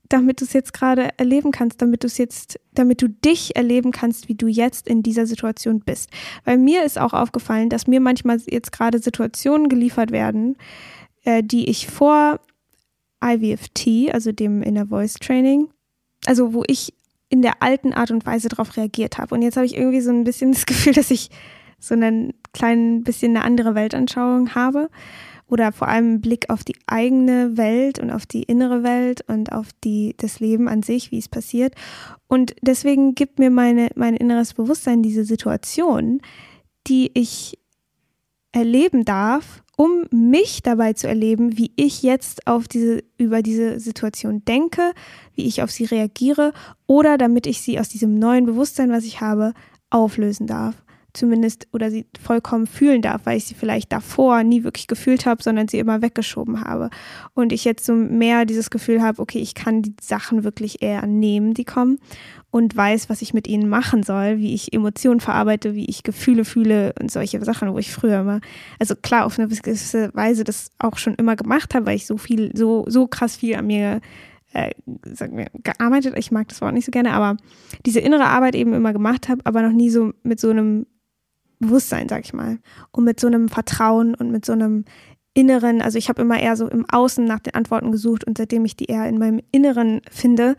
damit 0.09 0.41
du 0.41 0.45
es 0.45 0.53
jetzt 0.53 0.73
gerade 0.73 1.09
erleben 1.17 1.51
kannst, 1.51 1.81
damit 1.81 2.03
du 2.03 2.07
es 2.07 2.17
jetzt, 2.17 2.59
damit 2.73 3.01
du 3.01 3.09
dich 3.09 3.55
erleben 3.55 3.91
kannst, 3.91 4.29
wie 4.29 4.35
du 4.35 4.47
jetzt 4.47 4.87
in 4.87 5.03
dieser 5.03 5.25
Situation 5.25 5.81
bist. 5.81 6.09
Weil 6.45 6.57
mir 6.57 6.83
ist 6.83 6.99
auch 6.99 7.13
aufgefallen, 7.13 7.69
dass 7.69 7.87
mir 7.87 7.99
manchmal 7.99 8.39
jetzt 8.47 8.71
gerade 8.71 8.99
Situationen 8.99 9.69
geliefert 9.69 10.11
werden, 10.11 10.57
äh, 11.23 11.43
die 11.43 11.69
ich 11.69 11.87
vor 11.87 12.39
IVFT, 13.23 14.13
also 14.13 14.31
dem 14.31 14.61
Inner 14.61 14.87
Voice 14.87 15.15
Training, 15.15 15.69
also 16.25 16.53
wo 16.53 16.63
ich 16.67 16.93
in 17.29 17.41
der 17.41 17.61
alten 17.61 17.93
Art 17.93 18.11
und 18.11 18.25
Weise 18.25 18.49
darauf 18.49 18.77
reagiert 18.77 19.17
habe. 19.17 19.35
Und 19.35 19.41
jetzt 19.41 19.57
habe 19.57 19.65
ich 19.65 19.75
irgendwie 19.75 20.01
so 20.01 20.11
ein 20.11 20.23
bisschen 20.23 20.51
das 20.53 20.65
Gefühl, 20.65 20.93
dass 20.93 21.11
ich 21.11 21.29
so 21.79 21.93
einen 21.93 22.33
kleinen 22.53 23.03
bisschen 23.03 23.35
eine 23.35 23.45
andere 23.45 23.75
Weltanschauung 23.75 24.55
habe 24.55 24.89
oder 25.47 25.71
vor 25.71 25.87
allem 25.87 26.05
einen 26.05 26.21
Blick 26.21 26.49
auf 26.49 26.63
die 26.63 26.75
eigene 26.87 27.55
Welt 27.55 27.99
und 27.99 28.11
auf 28.11 28.25
die 28.25 28.43
innere 28.43 28.83
Welt 28.83 29.21
und 29.27 29.51
auf 29.51 29.67
die, 29.83 30.15
das 30.17 30.39
Leben 30.39 30.67
an 30.67 30.83
sich, 30.83 31.11
wie 31.11 31.19
es 31.19 31.29
passiert. 31.29 31.73
Und 32.27 32.55
deswegen 32.61 33.15
gibt 33.15 33.39
mir 33.39 33.49
meine, 33.49 33.89
mein 33.95 34.15
inneres 34.15 34.53
Bewusstsein 34.53 35.03
diese 35.03 35.23
Situation, 35.23 36.21
die 36.87 37.11
ich 37.13 37.57
erleben 38.51 39.05
darf 39.05 39.63
um 39.77 40.05
mich 40.09 40.63
dabei 40.63 40.93
zu 40.93 41.07
erleben, 41.07 41.57
wie 41.57 41.71
ich 41.75 42.01
jetzt 42.01 42.47
auf 42.47 42.67
diese, 42.67 43.03
über 43.17 43.43
diese 43.43 43.79
Situation 43.79 44.43
denke, 44.43 44.91
wie 45.35 45.45
ich 45.45 45.61
auf 45.61 45.69
sie 45.69 45.85
reagiere 45.85 46.51
oder 46.87 47.17
damit 47.17 47.45
ich 47.45 47.61
sie 47.61 47.79
aus 47.79 47.87
diesem 47.87 48.17
neuen 48.17 48.47
Bewusstsein, 48.47 48.89
was 48.89 49.05
ich 49.05 49.21
habe, 49.21 49.53
auflösen 49.91 50.47
darf. 50.47 50.83
Zumindest 51.13 51.67
oder 51.73 51.91
sie 51.91 52.07
vollkommen 52.21 52.67
fühlen 52.67 53.01
darf, 53.03 53.21
weil 53.25 53.37
ich 53.37 53.45
sie 53.45 53.53
vielleicht 53.53 53.91
davor 53.91 54.43
nie 54.43 54.63
wirklich 54.63 54.87
gefühlt 54.87 55.25
habe, 55.27 55.41
sondern 55.43 55.67
sie 55.67 55.79
immer 55.79 56.01
weggeschoben 56.01 56.63
habe. 56.63 56.89
Und 57.33 57.53
ich 57.53 57.63
jetzt 57.63 57.85
so 57.85 57.93
mehr 57.93 58.45
dieses 58.45 58.71
Gefühl 58.71 59.01
habe, 59.01 59.21
okay, 59.21 59.39
ich 59.39 59.53
kann 59.55 59.83
die 59.83 59.95
Sachen 60.01 60.43
wirklich 60.43 60.81
eher 60.81 61.05
nehmen, 61.05 61.53
die 61.53 61.65
kommen 61.65 61.99
und 62.49 62.75
weiß, 62.75 63.09
was 63.09 63.21
ich 63.21 63.33
mit 63.33 63.47
ihnen 63.47 63.69
machen 63.69 64.03
soll, 64.03 64.37
wie 64.37 64.53
ich 64.53 64.73
Emotionen 64.73 65.19
verarbeite, 65.19 65.75
wie 65.75 65.85
ich 65.85 66.03
Gefühle 66.03 66.45
fühle 66.45 66.93
und 66.99 67.11
solche 67.11 67.43
Sachen, 67.43 67.73
wo 67.73 67.77
ich 67.77 67.91
früher 67.91 68.21
immer, 68.21 68.39
also 68.79 68.95
klar, 68.95 69.25
auf 69.25 69.37
eine 69.37 69.47
gewisse 69.47 70.11
Weise 70.13 70.43
das 70.43 70.71
auch 70.79 70.97
schon 70.97 71.15
immer 71.15 71.35
gemacht 71.35 71.75
habe, 71.75 71.85
weil 71.85 71.95
ich 71.95 72.07
so 72.07 72.17
viel, 72.17 72.55
so, 72.55 72.85
so 72.87 73.07
krass 73.07 73.35
viel 73.35 73.55
an 73.55 73.67
mir 73.67 74.01
äh, 74.53 74.71
sagen 75.13 75.37
wir, 75.37 75.47
gearbeitet, 75.63 76.17
ich 76.17 76.31
mag 76.31 76.47
das 76.47 76.61
Wort 76.61 76.73
nicht 76.73 76.85
so 76.85 76.91
gerne, 76.91 77.11
aber 77.11 77.37
diese 77.85 77.99
innere 77.99 78.25
Arbeit 78.25 78.55
eben 78.55 78.73
immer 78.73 78.93
gemacht 78.93 79.27
habe, 79.29 79.41
aber 79.43 79.61
noch 79.61 79.73
nie 79.73 79.89
so 79.89 80.13
mit 80.23 80.39
so 80.39 80.49
einem 80.49 80.87
Bewusstsein, 81.59 82.07
sag 82.07 82.23
ich 82.23 82.33
mal. 82.33 82.59
Und 82.91 83.03
mit 83.03 83.19
so 83.19 83.27
einem 83.27 83.49
Vertrauen 83.49 84.15
und 84.15 84.31
mit 84.31 84.45
so 84.45 84.53
einem 84.53 84.85
Inneren, 85.33 85.81
also 85.81 85.97
ich 85.97 86.09
habe 86.09 86.21
immer 86.21 86.39
eher 86.39 86.55
so 86.55 86.67
im 86.67 86.85
Außen 86.89 87.23
nach 87.23 87.39
den 87.39 87.53
Antworten 87.53 87.91
gesucht 87.91 88.23
und 88.23 88.37
seitdem 88.37 88.65
ich 88.65 88.75
die 88.75 88.85
eher 88.85 89.07
in 89.07 89.19
meinem 89.19 89.41
Inneren 89.51 90.01
finde, 90.09 90.55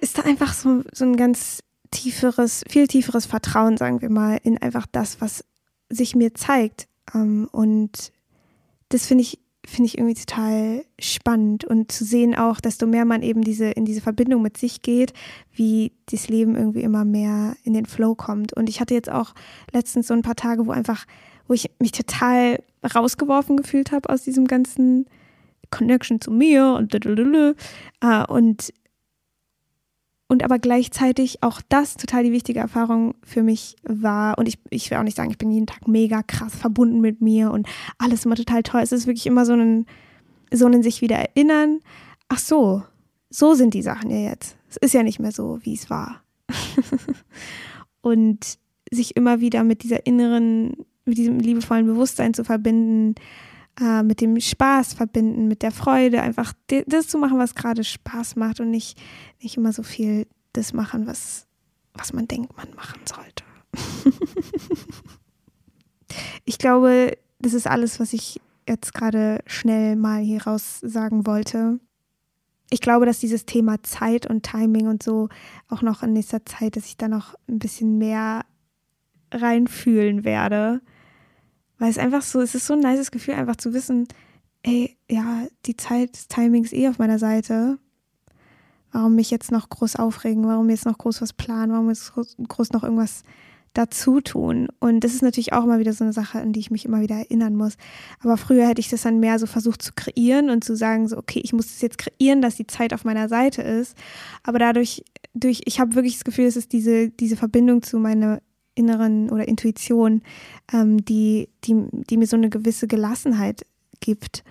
ist 0.00 0.18
da 0.18 0.22
einfach 0.22 0.52
so, 0.52 0.82
so 0.92 1.04
ein 1.04 1.16
ganz 1.16 1.60
tieferes, 1.90 2.64
viel 2.68 2.86
tieferes 2.86 3.26
Vertrauen, 3.26 3.76
sagen 3.76 4.00
wir 4.00 4.10
mal, 4.10 4.38
in 4.42 4.58
einfach 4.58 4.86
das, 4.90 5.20
was 5.20 5.44
sich 5.88 6.14
mir 6.14 6.34
zeigt. 6.34 6.88
Ähm, 7.14 7.48
und 7.50 8.12
das 8.88 9.06
finde 9.06 9.22
ich, 9.22 9.40
finde 9.66 9.86
ich 9.86 9.98
irgendwie 9.98 10.14
total 10.14 10.84
spannend 10.98 11.64
und 11.64 11.92
zu 11.92 12.04
sehen 12.04 12.34
auch, 12.34 12.60
desto 12.60 12.86
mehr 12.86 13.04
man 13.04 13.22
eben 13.22 13.42
diese, 13.42 13.70
in 13.70 13.84
diese 13.84 14.00
Verbindung 14.00 14.42
mit 14.42 14.56
sich 14.56 14.82
geht, 14.82 15.12
wie 15.52 15.92
das 16.06 16.28
Leben 16.28 16.56
irgendwie 16.56 16.82
immer 16.82 17.04
mehr 17.04 17.56
in 17.64 17.74
den 17.74 17.86
Flow 17.86 18.14
kommt. 18.14 18.52
Und 18.52 18.68
ich 18.68 18.80
hatte 18.80 18.94
jetzt 18.94 19.10
auch 19.10 19.34
letztens 19.72 20.06
so 20.06 20.14
ein 20.14 20.22
paar 20.22 20.36
Tage, 20.36 20.66
wo 20.66 20.70
einfach, 20.70 21.06
wo 21.46 21.54
ich 21.54 21.70
mich 21.78 21.92
total 21.92 22.62
rausgeworfen 22.94 23.56
gefühlt 23.56 23.92
habe 23.92 24.08
aus 24.08 24.22
diesem 24.22 24.46
ganzen 24.46 25.06
Connection 25.70 26.20
zu 26.20 26.30
mir 26.30 26.74
und 26.76 26.94
äh, 26.94 28.24
und 28.26 28.72
und 30.30 30.44
aber 30.44 30.60
gleichzeitig 30.60 31.42
auch 31.42 31.60
das 31.68 31.96
total 31.96 32.22
die 32.22 32.30
wichtige 32.30 32.60
Erfahrung 32.60 33.16
für 33.24 33.42
mich 33.42 33.74
war. 33.82 34.38
Und 34.38 34.46
ich, 34.46 34.60
ich 34.70 34.88
will 34.88 34.98
auch 34.98 35.02
nicht 35.02 35.16
sagen, 35.16 35.32
ich 35.32 35.38
bin 35.38 35.50
jeden 35.50 35.66
Tag 35.66 35.88
mega 35.88 36.22
krass 36.22 36.54
verbunden 36.54 37.00
mit 37.00 37.20
mir 37.20 37.50
und 37.50 37.66
alles 37.98 38.24
immer 38.24 38.36
total 38.36 38.62
toll. 38.62 38.80
Es 38.80 38.92
ist 38.92 39.08
wirklich 39.08 39.26
immer 39.26 39.44
so 39.44 39.54
ein, 39.54 39.86
so 40.52 40.66
ein 40.66 40.84
sich 40.84 41.00
wieder 41.00 41.16
erinnern. 41.16 41.80
Ach 42.28 42.38
so, 42.38 42.84
so 43.28 43.54
sind 43.54 43.74
die 43.74 43.82
Sachen 43.82 44.08
ja 44.08 44.30
jetzt. 44.30 44.56
Es 44.68 44.76
ist 44.76 44.94
ja 44.94 45.02
nicht 45.02 45.18
mehr 45.18 45.32
so, 45.32 45.58
wie 45.62 45.74
es 45.74 45.90
war. 45.90 46.22
und 48.00 48.56
sich 48.92 49.16
immer 49.16 49.40
wieder 49.40 49.64
mit 49.64 49.82
dieser 49.82 50.06
inneren, 50.06 50.86
mit 51.06 51.18
diesem 51.18 51.40
liebevollen 51.40 51.86
Bewusstsein 51.86 52.34
zu 52.34 52.44
verbinden, 52.44 53.16
äh, 53.80 54.02
mit 54.02 54.20
dem 54.20 54.38
Spaß 54.38 54.94
verbinden, 54.94 55.48
mit 55.48 55.62
der 55.62 55.72
Freude, 55.72 56.22
einfach 56.22 56.52
das 56.86 57.08
zu 57.08 57.18
machen, 57.18 57.38
was 57.38 57.54
gerade 57.54 57.84
Spaß 57.84 58.36
macht 58.36 58.60
und 58.60 58.70
nicht, 58.70 59.00
nicht 59.40 59.56
immer 59.56 59.72
so 59.72 59.82
viel 59.82 60.26
das 60.52 60.72
machen, 60.72 61.06
was, 61.06 61.46
was 61.94 62.12
man 62.12 62.28
denkt, 62.28 62.56
man 62.56 62.74
machen 62.74 63.00
sollte. 63.06 63.44
ich 66.44 66.58
glaube, 66.58 67.16
das 67.38 67.54
ist 67.54 67.66
alles, 67.66 68.00
was 68.00 68.12
ich 68.12 68.40
jetzt 68.68 68.94
gerade 68.94 69.40
schnell 69.46 69.96
mal 69.96 70.20
hier 70.20 70.44
raus 70.44 70.80
sagen 70.80 71.26
wollte. 71.26 71.80
Ich 72.68 72.80
glaube, 72.80 73.06
dass 73.06 73.18
dieses 73.18 73.46
Thema 73.46 73.82
Zeit 73.82 74.26
und 74.26 74.44
Timing 74.44 74.86
und 74.86 75.02
so 75.02 75.28
auch 75.68 75.82
noch 75.82 76.02
in 76.02 76.12
nächster 76.12 76.44
Zeit, 76.44 76.76
dass 76.76 76.86
ich 76.86 76.96
da 76.96 77.08
noch 77.08 77.34
ein 77.48 77.58
bisschen 77.58 77.98
mehr 77.98 78.44
reinfühlen 79.32 80.24
werde. 80.24 80.80
Weil 81.80 81.90
es 81.90 81.98
einfach 81.98 82.22
so, 82.22 82.40
es 82.40 82.54
ist 82.54 82.66
so 82.66 82.74
ein 82.74 82.80
nices 82.80 83.10
Gefühl, 83.10 83.34
einfach 83.34 83.56
zu 83.56 83.72
wissen, 83.72 84.06
ey, 84.62 84.98
ja, 85.10 85.46
die 85.64 85.76
Zeit 85.76 86.14
des 86.14 86.28
Timings 86.28 86.74
eh 86.74 86.88
auf 86.88 86.98
meiner 86.98 87.18
Seite. 87.18 87.78
Warum 88.92 89.14
mich 89.14 89.30
jetzt 89.30 89.50
noch 89.50 89.70
groß 89.70 89.96
aufregen? 89.96 90.46
Warum 90.46 90.68
jetzt 90.68 90.84
noch 90.84 90.98
groß 90.98 91.22
was 91.22 91.32
planen? 91.32 91.72
Warum 91.72 91.88
jetzt 91.88 92.12
groß 92.12 92.72
noch 92.72 92.84
irgendwas 92.84 93.22
dazu 93.72 94.20
tun? 94.20 94.68
Und 94.78 95.00
das 95.04 95.14
ist 95.14 95.22
natürlich 95.22 95.54
auch 95.54 95.64
immer 95.64 95.78
wieder 95.78 95.94
so 95.94 96.04
eine 96.04 96.12
Sache, 96.12 96.38
an 96.38 96.52
die 96.52 96.60
ich 96.60 96.70
mich 96.70 96.84
immer 96.84 97.00
wieder 97.00 97.14
erinnern 97.14 97.56
muss. 97.56 97.78
Aber 98.22 98.36
früher 98.36 98.68
hätte 98.68 98.80
ich 98.80 98.90
das 98.90 99.02
dann 99.02 99.18
mehr 99.18 99.38
so 99.38 99.46
versucht 99.46 99.80
zu 99.80 99.92
kreieren 99.94 100.50
und 100.50 100.62
zu 100.62 100.76
sagen, 100.76 101.08
so, 101.08 101.16
okay, 101.16 101.40
ich 101.42 101.54
muss 101.54 101.68
das 101.68 101.80
jetzt 101.80 101.96
kreieren, 101.96 102.42
dass 102.42 102.56
die 102.56 102.66
Zeit 102.66 102.92
auf 102.92 103.04
meiner 103.04 103.30
Seite 103.30 103.62
ist. 103.62 103.96
Aber 104.42 104.58
dadurch, 104.58 105.02
durch, 105.32 105.62
ich 105.64 105.80
habe 105.80 105.94
wirklich 105.94 106.16
das 106.16 106.24
Gefühl, 106.24 106.44
es 106.44 106.56
ist 106.56 106.74
diese, 106.74 107.08
diese 107.08 107.36
Verbindung 107.36 107.80
zu 107.80 107.98
meiner 107.98 108.42
inneren 108.80 109.30
oder 109.30 109.46
Intuition, 109.46 110.22
ähm, 110.72 111.04
die, 111.04 111.48
die, 111.64 111.84
die 111.92 112.16
mir 112.16 112.26
so 112.26 112.36
eine 112.36 112.48
gewisse 112.48 112.88
Gelassenheit 112.88 113.66
gibt. 114.00 114.42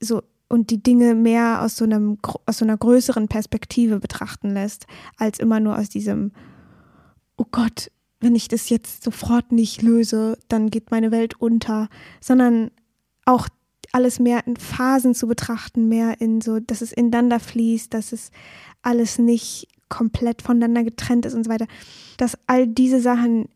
So, 0.00 0.22
und 0.48 0.70
die 0.70 0.82
Dinge 0.82 1.14
mehr 1.14 1.62
aus 1.62 1.76
so, 1.76 1.84
einem, 1.84 2.18
aus 2.46 2.58
so 2.58 2.64
einer 2.64 2.76
größeren 2.76 3.28
Perspektive 3.28 4.00
betrachten 4.00 4.50
lässt, 4.50 4.86
als 5.18 5.38
immer 5.38 5.60
nur 5.60 5.76
aus 5.78 5.90
diesem, 5.90 6.32
oh 7.36 7.46
Gott, 7.50 7.90
wenn 8.20 8.34
ich 8.34 8.48
das 8.48 8.70
jetzt 8.70 9.04
sofort 9.04 9.52
nicht 9.52 9.82
löse, 9.82 10.38
dann 10.48 10.70
geht 10.70 10.90
meine 10.90 11.10
Welt 11.10 11.38
unter, 11.38 11.88
sondern 12.20 12.70
auch 13.26 13.48
alles 13.92 14.18
mehr 14.18 14.46
in 14.46 14.56
Phasen 14.56 15.14
zu 15.14 15.26
betrachten, 15.26 15.88
mehr 15.88 16.20
in 16.20 16.40
so, 16.40 16.58
dass 16.58 16.80
es 16.80 16.92
ineinander 16.92 17.40
fließt, 17.40 17.92
dass 17.92 18.12
es 18.12 18.30
alles 18.82 19.18
nicht 19.18 19.68
komplett 19.88 20.42
voneinander 20.42 20.84
getrennt 20.84 21.26
ist 21.26 21.34
und 21.34 21.44
so 21.44 21.50
weiter, 21.50 21.66
dass 22.16 22.38
all 22.46 22.66
diese 22.66 23.00
Sachen 23.00 23.48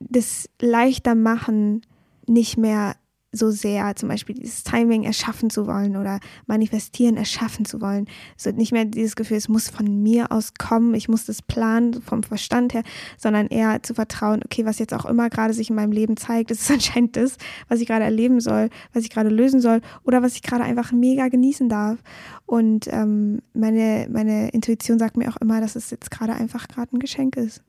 das 0.00 0.48
leichter 0.60 1.14
machen, 1.14 1.82
nicht 2.26 2.56
mehr 2.56 2.96
so 3.30 3.50
sehr 3.50 3.94
zum 3.96 4.08
Beispiel 4.08 4.34
dieses 4.34 4.64
Timing 4.64 5.04
erschaffen 5.04 5.50
zu 5.50 5.66
wollen 5.66 5.96
oder 5.96 6.18
manifestieren 6.46 7.16
erschaffen 7.16 7.66
zu 7.66 7.80
wollen. 7.80 8.06
So 8.36 8.50
nicht 8.50 8.72
mehr 8.72 8.86
dieses 8.86 9.16
Gefühl, 9.16 9.36
es 9.36 9.48
muss 9.48 9.68
von 9.68 10.02
mir 10.02 10.32
aus 10.32 10.54
kommen, 10.54 10.94
ich 10.94 11.08
muss 11.08 11.26
das 11.26 11.42
planen 11.42 12.00
vom 12.00 12.22
Verstand 12.22 12.72
her, 12.72 12.82
sondern 13.18 13.48
eher 13.48 13.82
zu 13.82 13.92
vertrauen, 13.92 14.40
okay, 14.44 14.64
was 14.64 14.78
jetzt 14.78 14.94
auch 14.94 15.04
immer 15.04 15.28
gerade 15.28 15.52
sich 15.52 15.68
in 15.68 15.76
meinem 15.76 15.92
Leben 15.92 16.16
zeigt, 16.16 16.50
das 16.50 16.60
ist 16.60 16.70
anscheinend 16.70 17.16
das, 17.16 17.36
was 17.68 17.80
ich 17.80 17.86
gerade 17.86 18.04
erleben 18.04 18.40
soll, 18.40 18.70
was 18.94 19.04
ich 19.04 19.10
gerade 19.10 19.28
lösen 19.28 19.60
soll 19.60 19.82
oder 20.04 20.22
was 20.22 20.34
ich 20.34 20.42
gerade 20.42 20.64
einfach 20.64 20.92
mega 20.92 21.28
genießen 21.28 21.68
darf. 21.68 21.98
Und 22.46 22.88
ähm, 22.90 23.42
meine, 23.52 24.08
meine 24.10 24.48
Intuition 24.50 24.98
sagt 24.98 25.18
mir 25.18 25.28
auch 25.28 25.36
immer, 25.36 25.60
dass 25.60 25.76
es 25.76 25.90
jetzt 25.90 26.10
gerade 26.10 26.32
einfach 26.32 26.66
gerade 26.66 26.96
ein 26.96 26.98
Geschenk 26.98 27.36
ist. 27.36 27.62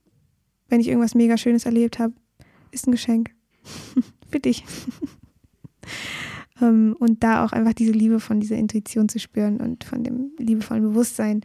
Wenn 0.69 0.79
ich 0.79 0.87
irgendwas 0.87 1.15
mega 1.15 1.35
Schönes 1.35 1.65
erlebt 1.65 1.99
habe, 1.99 2.13
ist 2.71 2.87
ein 2.87 2.91
Geschenk. 2.91 3.31
Für 4.31 4.39
dich. 4.39 4.63
ähm, 6.61 6.95
und 6.99 7.23
da 7.23 7.45
auch 7.45 7.51
einfach 7.51 7.73
diese 7.73 7.91
Liebe 7.91 8.19
von 8.19 8.39
dieser 8.39 8.55
Intuition 8.55 9.09
zu 9.09 9.19
spüren 9.19 9.57
und 9.57 9.83
von 9.83 10.03
dem 10.03 10.31
liebevollen 10.37 10.83
Bewusstsein 10.83 11.41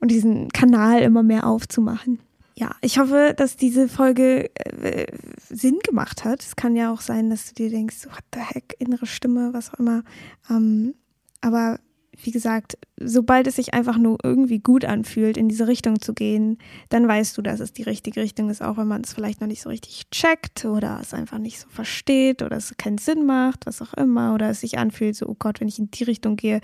und 0.00 0.10
diesen 0.10 0.48
Kanal 0.48 1.02
immer 1.02 1.22
mehr 1.22 1.46
aufzumachen. 1.46 2.20
Ja, 2.54 2.74
ich 2.82 2.98
hoffe, 2.98 3.32
dass 3.36 3.56
diese 3.56 3.88
Folge 3.88 4.50
äh, 4.54 5.06
Sinn 5.48 5.78
gemacht 5.82 6.24
hat. 6.24 6.42
Es 6.42 6.56
kann 6.56 6.76
ja 6.76 6.92
auch 6.92 7.00
sein, 7.00 7.30
dass 7.30 7.46
du 7.46 7.54
dir 7.54 7.70
denkst, 7.70 8.06
what 8.06 8.24
the 8.34 8.40
heck, 8.40 8.76
innere 8.78 9.06
Stimme, 9.06 9.54
was 9.54 9.72
auch 9.72 9.78
immer. 9.78 10.02
Ähm, 10.50 10.94
aber 11.40 11.78
wie 12.22 12.30
gesagt, 12.30 12.78
sobald 12.96 13.46
es 13.46 13.56
sich 13.56 13.74
einfach 13.74 13.98
nur 13.98 14.18
irgendwie 14.22 14.58
gut 14.58 14.84
anfühlt, 14.84 15.36
in 15.36 15.48
diese 15.48 15.66
Richtung 15.66 16.00
zu 16.00 16.12
gehen, 16.12 16.58
dann 16.88 17.06
weißt 17.06 17.36
du, 17.36 17.42
dass 17.42 17.60
es 17.60 17.72
die 17.72 17.82
richtige 17.82 18.20
Richtung 18.20 18.50
ist, 18.50 18.62
auch 18.62 18.76
wenn 18.76 18.88
man 18.88 19.02
es 19.02 19.12
vielleicht 19.12 19.40
noch 19.40 19.48
nicht 19.48 19.62
so 19.62 19.68
richtig 19.68 20.10
checkt 20.10 20.64
oder 20.64 20.98
es 21.00 21.14
einfach 21.14 21.38
nicht 21.38 21.60
so 21.60 21.68
versteht 21.68 22.42
oder 22.42 22.56
es 22.56 22.74
keinen 22.76 22.98
Sinn 22.98 23.26
macht, 23.26 23.66
was 23.66 23.82
auch 23.82 23.94
immer, 23.94 24.34
oder 24.34 24.50
es 24.50 24.60
sich 24.60 24.78
anfühlt, 24.78 25.16
so, 25.16 25.26
oh 25.26 25.36
Gott, 25.38 25.60
wenn 25.60 25.68
ich 25.68 25.78
in 25.78 25.90
die 25.90 26.04
Richtung 26.04 26.36
gehe, 26.36 26.60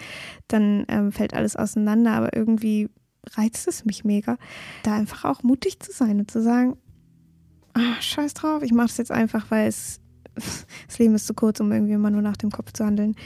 dann 0.48 0.84
ähm, 0.88 1.12
fällt 1.12 1.34
alles 1.34 1.56
auseinander, 1.56 2.12
aber 2.12 2.36
irgendwie 2.36 2.88
reizt 3.34 3.66
es 3.66 3.84
mich 3.84 4.04
mega, 4.04 4.38
da 4.82 4.94
einfach 4.94 5.24
auch 5.24 5.42
mutig 5.42 5.80
zu 5.80 5.92
sein 5.92 6.20
und 6.20 6.30
zu 6.30 6.42
sagen, 6.42 6.76
ach, 7.74 8.02
scheiß 8.02 8.34
drauf, 8.34 8.62
ich 8.62 8.72
mache 8.72 8.88
es 8.88 8.96
jetzt 8.96 9.12
einfach, 9.12 9.50
weil 9.50 9.68
es, 9.68 10.00
das 10.86 10.98
Leben 10.98 11.14
ist 11.14 11.26
zu 11.26 11.34
kurz, 11.34 11.60
um 11.60 11.72
irgendwie 11.72 11.94
immer 11.94 12.10
nur 12.10 12.22
nach 12.22 12.36
dem 12.36 12.50
Kopf 12.50 12.72
zu 12.72 12.84
handeln. 12.84 13.16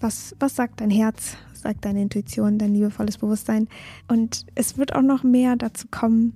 Was, 0.00 0.36
was 0.38 0.54
sagt 0.54 0.80
dein 0.80 0.90
Herz? 0.90 1.36
Sagt 1.60 1.84
deine 1.84 2.02
Intuition, 2.02 2.58
dein 2.58 2.74
liebevolles 2.74 3.18
Bewusstsein. 3.18 3.68
Und 4.08 4.46
es 4.54 4.78
wird 4.78 4.94
auch 4.94 5.02
noch 5.02 5.22
mehr 5.22 5.56
dazu 5.56 5.86
kommen, 5.90 6.32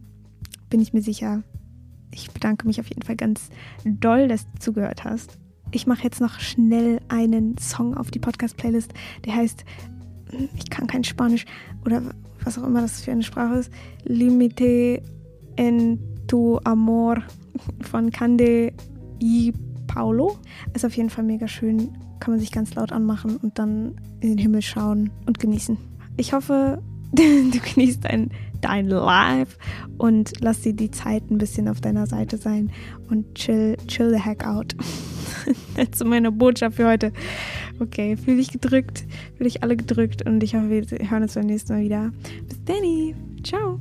bin 0.70 0.80
ich 0.80 0.92
mir 0.92 1.02
sicher. 1.02 1.42
Ich 2.14 2.30
bedanke 2.30 2.66
mich 2.66 2.80
auf 2.80 2.88
jeden 2.88 3.02
Fall 3.02 3.16
ganz 3.16 3.48
doll, 3.84 4.28
dass 4.28 4.44
du 4.44 4.58
zugehört 4.58 5.04
hast. 5.04 5.38
Ich 5.70 5.86
mache 5.86 6.02
jetzt 6.02 6.20
noch 6.20 6.38
schnell 6.38 7.00
einen 7.08 7.56
Song 7.58 7.96
auf 7.96 8.10
die 8.10 8.18
Podcast-Playlist, 8.18 8.92
der 9.24 9.36
heißt, 9.36 9.64
ich 10.56 10.70
kann 10.70 10.86
kein 10.86 11.04
Spanisch 11.04 11.46
oder 11.84 12.02
was 12.44 12.58
auch 12.58 12.66
immer 12.66 12.82
das 12.82 13.02
für 13.02 13.12
eine 13.12 13.22
Sprache 13.22 13.56
ist, 13.56 13.72
Limite 14.04 15.02
en 15.56 15.98
tu 16.26 16.58
amor 16.64 17.22
von 17.80 18.10
Cande 18.10 18.72
y 19.20 19.52
Paulo. 19.86 20.38
Ist 20.74 20.84
auf 20.84 20.96
jeden 20.96 21.10
Fall 21.10 21.24
mega 21.24 21.46
schön 21.46 21.92
kann 22.22 22.34
man 22.34 22.40
sich 22.40 22.52
ganz 22.52 22.76
laut 22.76 22.92
anmachen 22.92 23.36
und 23.36 23.58
dann 23.58 23.96
in 24.20 24.28
den 24.28 24.38
Himmel 24.38 24.62
schauen 24.62 25.10
und 25.26 25.40
genießen. 25.40 25.76
Ich 26.16 26.32
hoffe, 26.32 26.80
du 27.12 27.58
genießt 27.74 28.04
dein, 28.04 28.30
dein 28.60 28.86
Live 28.86 29.58
und 29.98 30.34
lass 30.40 30.60
dir 30.60 30.72
die 30.72 30.92
Zeit 30.92 31.28
ein 31.32 31.38
bisschen 31.38 31.68
auf 31.68 31.80
deiner 31.80 32.06
Seite 32.06 32.36
sein 32.38 32.70
und 33.10 33.34
chill, 33.34 33.76
chill 33.88 34.10
the 34.10 34.20
heck 34.20 34.46
out. 34.46 34.76
Das 35.74 35.88
ist 35.88 36.04
meine 36.04 36.30
Botschaft 36.30 36.76
für 36.76 36.86
heute. 36.86 37.12
Okay, 37.80 38.16
fühle 38.16 38.36
dich 38.36 38.52
gedrückt, 38.52 39.04
fühle 39.36 39.48
dich 39.48 39.64
alle 39.64 39.76
gedrückt 39.76 40.24
und 40.24 40.40
ich 40.44 40.54
hoffe, 40.54 40.68
wir 40.68 41.10
hören 41.10 41.22
uns 41.24 41.34
beim 41.34 41.46
nächsten 41.46 41.72
Mal 41.72 41.82
wieder. 41.82 42.12
Bis 42.46 42.62
dann, 42.64 43.42
ciao. 43.42 43.80